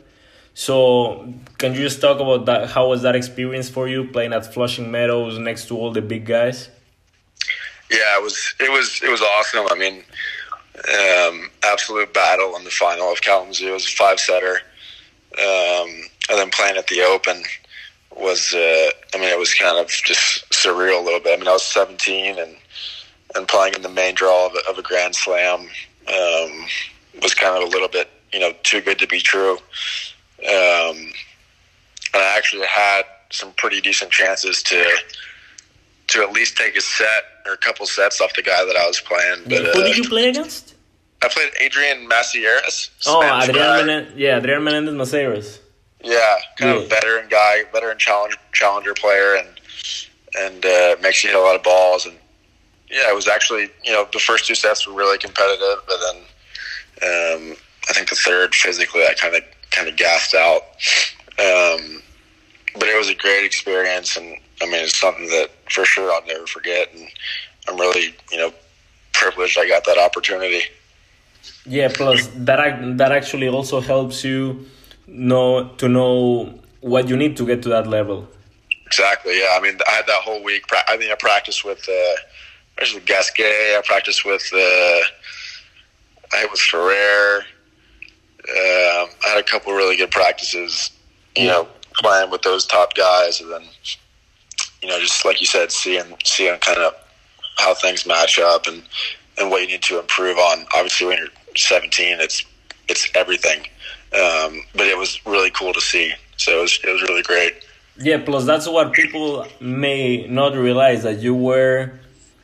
So, 0.55 1.31
can 1.57 1.73
you 1.73 1.81
just 1.81 2.01
talk 2.01 2.19
about 2.19 2.45
that? 2.47 2.69
How 2.69 2.89
was 2.89 3.03
that 3.03 3.15
experience 3.15 3.69
for 3.69 3.87
you 3.87 4.05
playing 4.05 4.33
at 4.33 4.51
Flushing 4.51 4.89
Meadows 4.89 5.37
next 5.37 5.67
to 5.67 5.77
all 5.77 5.91
the 5.91 6.01
big 6.01 6.25
guys? 6.25 6.69
Yeah, 7.91 8.17
it 8.17 8.23
was 8.23 8.55
it 8.59 8.71
was 8.71 8.99
it 9.03 9.09
was 9.09 9.21
awesome. 9.21 9.67
I 9.69 9.75
mean, 9.75 10.03
um, 10.75 11.49
absolute 11.63 12.13
battle 12.13 12.55
in 12.57 12.63
the 12.63 12.71
final 12.71 13.11
of 13.11 13.21
Kalamazoo. 13.21 13.69
It 13.69 13.73
was 13.73 13.85
a 13.85 13.91
five 13.91 14.19
setter, 14.19 14.61
um, 15.37 15.89
and 16.29 16.37
then 16.37 16.49
playing 16.49 16.77
at 16.77 16.87
the 16.87 17.01
Open 17.01 17.43
was. 18.15 18.53
Uh, 18.53 18.89
I 19.13 19.17
mean, 19.17 19.29
it 19.29 19.39
was 19.39 19.53
kind 19.53 19.77
of 19.77 19.87
just 19.87 20.49
surreal 20.49 20.99
a 20.99 21.03
little 21.03 21.19
bit. 21.19 21.33
I 21.33 21.37
mean, 21.37 21.47
I 21.47 21.53
was 21.53 21.63
17 21.63 22.37
and 22.37 22.55
and 23.35 23.47
playing 23.47 23.73
in 23.75 23.81
the 23.81 23.89
main 23.89 24.15
draw 24.15 24.47
of 24.47 24.53
a, 24.53 24.69
of 24.69 24.77
a 24.77 24.81
Grand 24.81 25.15
Slam 25.15 25.61
um, 25.61 26.65
was 27.21 27.33
kind 27.33 27.55
of 27.55 27.67
a 27.67 27.71
little 27.71 27.87
bit, 27.87 28.09
you 28.33 28.39
know, 28.39 28.51
too 28.63 28.81
good 28.81 28.99
to 28.99 29.07
be 29.07 29.19
true. 29.19 29.53
Um, 30.39 31.11
and 32.13 32.23
I 32.23 32.35
actually 32.37 32.65
had 32.65 33.03
some 33.31 33.51
pretty 33.57 33.81
decent 33.81 34.11
chances 34.11 34.63
to 34.63 34.97
to 36.07 36.23
at 36.23 36.31
least 36.31 36.57
take 36.57 36.75
a 36.75 36.81
set 36.81 37.23
or 37.45 37.53
a 37.53 37.57
couple 37.57 37.85
sets 37.85 38.19
off 38.19 38.33
the 38.33 38.41
guy 38.41 38.65
that 38.65 38.75
I 38.75 38.87
was 38.87 38.99
playing. 38.99 39.43
But 39.43 39.75
who 39.75 39.81
uh, 39.81 39.85
did 39.85 39.97
you 39.97 40.09
play 40.09 40.29
against? 40.29 40.73
I 41.21 41.27
played 41.27 41.51
Adrian 41.59 42.09
Maceiras. 42.09 42.89
Oh, 43.05 43.21
Adrian 43.43 43.85
Menendez. 43.85 44.13
Yeah, 44.15 44.37
Adrian 44.37 44.63
Menendez 44.63 44.95
Maceiras. 44.95 45.59
Yeah, 46.03 46.37
kind 46.57 46.77
yeah. 46.77 46.81
of 46.81 46.89
veteran 46.89 47.27
guy, 47.29 47.63
veteran 47.73 47.99
challenger, 47.99 48.37
challenger 48.53 48.93
player, 48.93 49.35
and 49.35 49.47
and 50.37 50.65
uh, 50.65 50.95
makes 51.01 51.23
you 51.23 51.29
hit 51.29 51.37
a 51.37 51.41
lot 51.41 51.55
of 51.55 51.63
balls 51.63 52.05
and 52.05 52.15
yeah, 52.89 53.09
it 53.09 53.15
was 53.15 53.27
actually 53.27 53.69
you 53.83 53.91
know 53.91 54.07
the 54.11 54.19
first 54.19 54.45
two 54.45 54.55
sets 54.55 54.87
were 54.87 54.93
really 54.93 55.17
competitive, 55.17 55.83
but 55.87 55.97
then 56.05 56.17
um, 57.01 57.57
I 57.89 57.93
think 57.93 58.09
the 58.09 58.15
third 58.15 58.55
physically 58.55 59.03
I 59.03 59.13
kind 59.13 59.35
of 59.35 59.43
kind 59.71 59.87
of 59.87 59.95
gassed 59.95 60.33
out. 60.33 60.61
Um, 61.39 62.01
but 62.73 62.87
it 62.87 62.97
was 62.97 63.09
a 63.09 63.15
great 63.15 63.45
experience, 63.45 64.17
and 64.17 64.35
I 64.61 64.65
mean 64.65 64.83
it's 64.83 64.97
something 64.97 65.27
that 65.27 65.49
for 65.69 65.85
sure 65.85 66.11
I'll 66.11 66.25
never 66.25 66.47
forget, 66.47 66.93
and 66.93 67.07
I'm 67.67 67.77
really 67.79 68.15
you 68.31 68.37
know 68.37 68.53
privileged 69.13 69.57
I 69.59 69.67
got 69.67 69.85
that 69.85 69.97
opportunity. 69.97 70.61
Yeah, 71.65 71.89
plus 71.93 72.27
that 72.35 72.97
that 72.97 73.11
actually 73.11 73.47
also 73.47 73.81
helps 73.81 74.23
you 74.23 74.65
know 75.07 75.69
to 75.77 75.87
know 75.87 76.59
what 76.81 77.07
you 77.07 77.17
need 77.17 77.37
to 77.37 77.45
get 77.45 77.61
to 77.63 77.69
that 77.69 77.87
level. 77.87 78.27
Exactly. 78.87 79.37
Yeah. 79.39 79.49
I 79.53 79.61
mean, 79.61 79.77
I 79.87 79.91
had 79.91 80.07
that 80.07 80.21
whole 80.23 80.43
week. 80.43 80.63
I 80.87 80.97
mean, 80.97 81.11
I 81.11 81.15
practiced 81.15 81.63
with. 81.63 81.87
Uh, 81.87 82.15
practiced 82.79 82.95
with 82.95 83.05
Gasquet. 83.05 83.75
I 83.77 83.81
practiced 83.85 84.25
with 84.25 84.49
uh, 84.53 85.01
I 86.31 86.47
with 86.49 86.59
Ferrer. 86.59 87.43
Uh, 88.47 89.05
I 89.25 89.27
had 89.27 89.37
a 89.37 89.43
couple 89.43 89.73
really 89.73 89.97
good 89.97 90.11
practices. 90.11 90.91
You 91.35 91.47
know, 91.47 91.67
playing 91.95 92.31
with 92.31 92.41
those 92.41 92.65
top 92.65 92.95
guys, 92.95 93.41
and 93.41 93.51
then 93.51 93.63
you 94.81 94.87
know, 94.87 94.97
just 94.99 95.25
like 95.25 95.41
you 95.41 95.47
said, 95.47 95.71
seeing 95.71 96.15
seeing 96.23 96.57
kind 96.59 96.79
of 96.79 96.93
how 97.57 97.73
things 97.73 98.05
match 98.05 98.39
up 98.39 98.65
and 98.67 98.81
and 99.37 99.49
what 99.49 99.61
you 99.61 99.67
need 99.67 99.83
to 99.83 99.99
improve 99.99 100.37
on. 100.37 100.65
Obviously, 100.73 101.07
when 101.07 101.17
you're 101.17 101.27
17, 101.57 102.19
it's 102.21 102.45
it's 102.87 103.09
everything. 103.13 103.59
Um, 104.13 104.63
but 104.73 104.87
it 104.87 104.97
was 104.97 105.19
really 105.25 105.51
cool 105.51 105.73
to 105.73 105.81
see. 105.81 106.13
So 106.37 106.59
it 106.59 106.61
was 106.61 106.79
it 106.85 106.91
was 106.91 107.01
really 107.01 107.23
great. 107.23 107.65
Yeah. 107.97 108.23
Plus, 108.23 108.45
that's 108.45 108.69
what 108.69 108.93
people 108.93 109.45
may 109.59 110.25
not 110.27 110.55
realize 110.55 111.03
that 111.03 111.19
you 111.19 111.35
were 111.35 111.99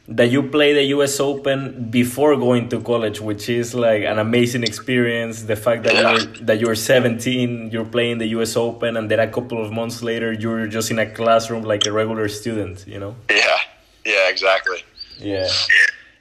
that 0.07 0.27
you 0.27 0.43
play 0.43 0.73
the 0.73 0.83
US 0.95 1.19
Open 1.19 1.89
before 1.89 2.35
going 2.35 2.69
to 2.69 2.79
college, 2.81 3.19
which 3.19 3.49
is 3.49 3.73
like 3.73 4.03
an 4.03 4.19
amazing 4.19 4.63
experience. 4.63 5.43
The 5.43 5.55
fact 5.55 5.83
that 5.83 5.95
yeah. 5.95 6.11
you're 6.11 6.25
that 6.45 6.59
you're 6.59 6.75
17, 6.75 7.71
you're 7.71 7.85
playing 7.85 8.19
the 8.19 8.27
US 8.37 8.55
Open, 8.55 8.97
and 8.97 9.09
then 9.09 9.19
a 9.19 9.27
couple 9.27 9.63
of 9.63 9.71
months 9.71 10.03
later, 10.03 10.31
you're 10.31 10.67
just 10.67 10.91
in 10.91 10.99
a 10.99 11.09
classroom 11.09 11.63
like 11.63 11.85
a 11.85 11.91
regular 11.91 12.27
student. 12.27 12.85
You 12.87 12.99
know? 12.99 13.15
Yeah. 13.29 13.57
Yeah. 14.05 14.29
Exactly. 14.29 14.83
Yeah. 15.19 15.49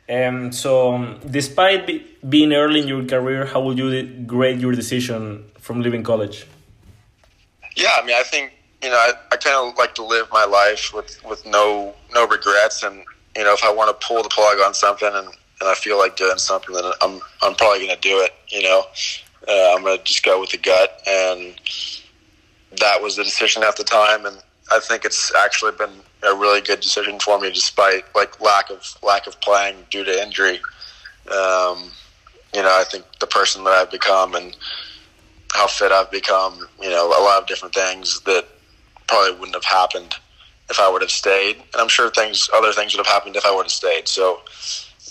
Um, 0.09 0.53
so, 0.53 0.95
um, 0.95 1.21
despite 1.31 1.87
be, 1.87 2.07
being 2.29 2.53
early 2.53 2.81
in 2.81 2.89
your 2.89 3.05
career, 3.05 3.47
how 3.47 3.63
would 3.63 3.79
you 3.79 4.05
grade 4.27 4.61
your 4.61 4.73
decision 4.73 5.45
from 5.59 5.81
leaving 5.81 6.03
college? 6.03 6.47
Yeah, 7.75 7.89
I 7.97 8.05
mean, 8.05 8.15
I 8.15 8.23
think 8.23 8.53
you 8.83 8.91
know, 8.91 8.97
I, 8.97 9.13
I 9.33 9.37
kind 9.37 9.57
of 9.57 9.79
like 9.79 9.95
to 9.95 10.05
live 10.05 10.29
my 10.31 10.45
life 10.45 10.93
with, 10.95 11.19
with 11.25 11.45
no 11.47 11.95
no 12.13 12.27
regrets, 12.27 12.83
and 12.83 13.03
you 13.37 13.45
know, 13.45 13.53
if 13.53 13.65
I 13.65 13.73
want 13.73 13.99
to 13.99 14.07
pull 14.07 14.23
the 14.23 14.29
plug 14.29 14.59
on 14.61 14.75
something 14.75 15.09
and, 15.13 15.27
and 15.27 15.69
I 15.69 15.75
feel 15.75 15.99
like 15.99 16.17
doing 16.17 16.39
something, 16.39 16.75
then 16.75 16.85
I'm 17.01 17.21
I'm 17.43 17.55
probably 17.55 17.87
going 17.87 17.97
to 17.97 18.01
do 18.01 18.21
it. 18.21 18.33
You 18.49 18.63
know, 18.63 18.85
uh, 19.49 19.75
I'm 19.75 19.83
going 19.83 19.99
to 19.99 20.05
just 20.05 20.23
go 20.23 20.41
with 20.41 20.51
the 20.51 20.59
gut, 20.59 21.03
and 21.07 21.55
that 22.81 23.03
was 23.03 23.17
the 23.17 23.25
decision 23.25 23.63
at 23.63 23.77
the 23.77 23.85
time, 23.85 24.27
and 24.27 24.37
I 24.71 24.81
think 24.81 25.05
it's 25.05 25.35
actually 25.35 25.73
been 25.73 25.91
a 26.23 26.35
really 26.35 26.61
good 26.61 26.81
decision 26.81 27.19
for 27.19 27.41
me, 27.41 27.51
despite 27.51 28.05
like 28.15 28.41
lack 28.41 28.71
of 28.71 28.83
lack 29.03 29.27
of 29.27 29.41
playing 29.41 29.77
due 29.91 30.05
to 30.05 30.23
injury. 30.23 30.61
Um, 31.31 31.91
you 32.55 32.63
know, 32.63 32.71
I 32.71 32.85
think 32.89 33.05
the 33.19 33.27
person 33.27 33.65
that 33.65 33.71
I've 33.71 33.91
become 33.91 34.35
and 34.35 34.57
how 35.53 35.67
fit 35.67 35.93
I've 35.93 36.11
become, 36.11 36.69
you 36.81 36.91
know, 36.91 37.09
a 37.09 37.23
lot 37.23 37.41
of 37.41 37.47
different 37.47 37.75
things 37.75 38.21
that 38.23 38.47
probably 39.07 39.39
wouldn't 39.39 39.55
have 39.55 39.65
happened 39.65 40.15
if 40.71 40.81
I 40.81 40.91
would 40.91 41.03
have 41.03 41.11
stayed. 41.11 41.57
And 41.57 41.77
I'm 41.77 41.89
sure 41.89 42.11
things, 42.11 42.49
other 42.55 42.73
things 42.73 42.95
would 42.95 43.05
have 43.05 43.13
happened 43.13 43.37
if 43.37 43.45
I 43.45 43.55
would 43.55 43.67
have 43.67 43.73
stayed. 43.73 44.09
So 44.09 44.41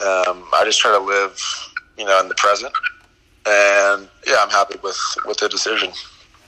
um, 0.02 0.46
I 0.54 0.64
just 0.66 0.80
try 0.80 0.92
to 0.92 1.00
live, 1.00 1.40
you 1.98 2.06
know, 2.06 2.20
in 2.20 2.28
the 2.28 2.36
present. 2.36 2.74
And 3.46 4.08
yeah, 4.26 4.38
I'm 4.40 4.50
happy 4.50 4.80
with 4.82 5.00
with 5.26 5.38
the 5.38 5.50
decision. 5.50 5.92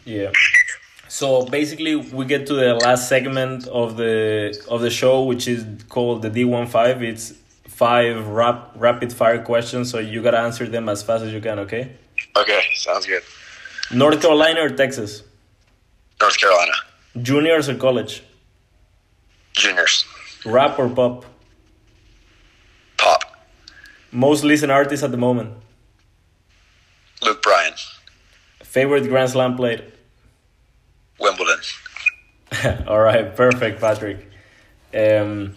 Yeah. 0.06 0.32
So 1.08 1.46
basically, 1.46 1.96
we 1.96 2.26
get 2.26 2.48
to 2.48 2.54
the 2.54 2.76
last 2.76 3.10
segment 3.10 3.68
of 3.68 3.98
the 3.98 4.58
of 4.70 4.82
the 4.82 4.90
show, 4.90 5.24
which 5.24 5.48
is 5.48 5.66
called 5.90 6.22
the 6.22 6.30
D15. 6.30 7.02
It's 7.02 7.34
five 7.68 8.28
rap, 8.28 8.72
rapid 8.76 9.12
fire 9.12 9.44
questions, 9.44 9.92
so 9.92 10.00
you 10.00 10.22
gotta 10.24 10.40
answer 10.40 10.66
them 10.68 10.88
as 10.88 11.04
fast 11.04 11.24
as 11.26 11.34
you 11.34 11.42
can. 11.42 11.60
Okay. 11.60 11.92
Okay, 12.38 12.62
sounds 12.76 13.06
good. 13.06 13.24
North 13.92 14.22
Carolina 14.22 14.62
or 14.62 14.70
Texas? 14.70 15.24
North 16.22 16.40
Carolina. 16.40 16.72
Juniors 17.22 17.68
or 17.70 17.76
college? 17.76 18.24
Juniors. 19.56 20.06
Rap 20.46 20.78
or 20.78 20.90
pop? 20.90 21.26
Pop. 22.98 23.24
Most 24.12 24.44
listened 24.44 24.72
artist 24.72 25.04
at 25.04 25.12
the 25.12 25.18
moment? 25.18 25.54
Luke 27.22 27.42
Bryan. 27.42 27.74
Favorite 28.64 29.08
Grand 29.08 29.30
Slam 29.30 29.56
played? 29.56 29.84
Wimbledon. 31.20 31.60
All 32.88 33.00
right, 33.00 33.36
perfect, 33.36 33.80
Patrick. 33.80 34.28
Um, 34.94 35.56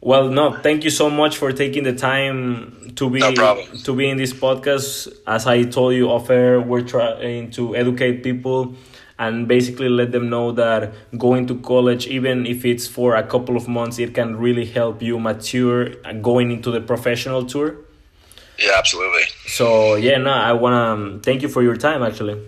well, 0.00 0.28
no, 0.28 0.56
thank 0.62 0.84
you 0.84 0.90
so 0.90 1.10
much 1.10 1.36
for 1.36 1.50
taking 1.52 1.82
the 1.82 1.94
time 1.94 2.92
to 2.96 3.10
be 3.10 3.18
No 3.18 3.62
to 3.84 3.96
be 3.96 4.08
in 4.08 4.16
this 4.16 4.32
podcast. 4.32 5.12
As 5.26 5.46
I 5.46 5.64
told 5.64 5.94
you 5.94 6.10
off 6.10 6.30
air, 6.30 6.60
we're 6.60 6.82
trying 6.82 7.50
to 7.52 7.74
educate 7.74 8.22
people 8.22 8.76
and 9.18 9.48
basically 9.48 9.88
let 9.88 10.12
them 10.12 10.28
know 10.30 10.52
that 10.52 10.92
going 11.18 11.46
to 11.48 11.56
college, 11.60 12.06
even 12.06 12.46
if 12.46 12.64
it's 12.64 12.86
for 12.86 13.16
a 13.16 13.22
couple 13.22 13.56
of 13.56 13.66
months, 13.68 13.98
it 13.98 14.14
can 14.14 14.36
really 14.36 14.64
help 14.64 15.02
you 15.02 15.18
mature 15.18 15.90
going 16.22 16.50
into 16.52 16.70
the 16.70 16.80
professional 16.80 17.44
tour. 17.44 17.74
Yeah, 18.58 18.72
absolutely. 18.76 19.22
So 19.46 19.94
yeah, 19.96 20.18
no, 20.18 20.30
I 20.30 20.52
wanna 20.52 20.76
um, 20.92 21.20
thank 21.20 21.42
you 21.42 21.48
for 21.48 21.62
your 21.62 21.76
time. 21.76 22.02
Actually, 22.02 22.40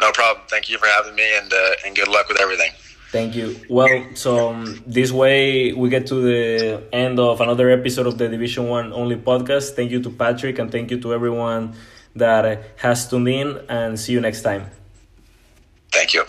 No 0.00 0.10
problem. 0.12 0.44
Thank 0.48 0.68
you 0.68 0.78
for 0.78 0.86
having 0.86 1.14
me, 1.14 1.26
and 1.38 1.52
uh, 1.52 1.86
and 1.86 1.94
good 1.96 2.08
luck 2.08 2.28
with 2.28 2.40
everything. 2.40 2.72
thank 3.12 3.34
you. 3.36 3.56
Well, 3.70 4.04
so 4.14 4.50
um, 4.50 4.82
this 4.86 5.10
way 5.12 5.72
we 5.72 5.88
get 5.88 6.06
to 6.08 6.16
the 6.20 6.82
end 6.92 7.18
of 7.20 7.40
another 7.40 7.70
episode 7.70 8.06
of 8.06 8.18
the 8.18 8.28
Division 8.28 8.68
One 8.68 8.92
Only 8.92 9.16
podcast. 9.16 9.74
Thank 9.78 9.90
you 9.92 10.00
to 10.02 10.10
Patrick 10.10 10.58
and 10.58 10.70
thank 10.70 10.90
you 10.90 10.98
to 11.00 11.14
everyone 11.14 11.74
that 12.16 12.44
has 12.76 13.08
tuned 13.08 13.28
in. 13.28 13.48
And 13.68 13.98
see 13.98 14.12
you 14.12 14.20
next 14.20 14.42
time. 14.42 14.66
Thank 15.94 16.12
you. 16.12 16.24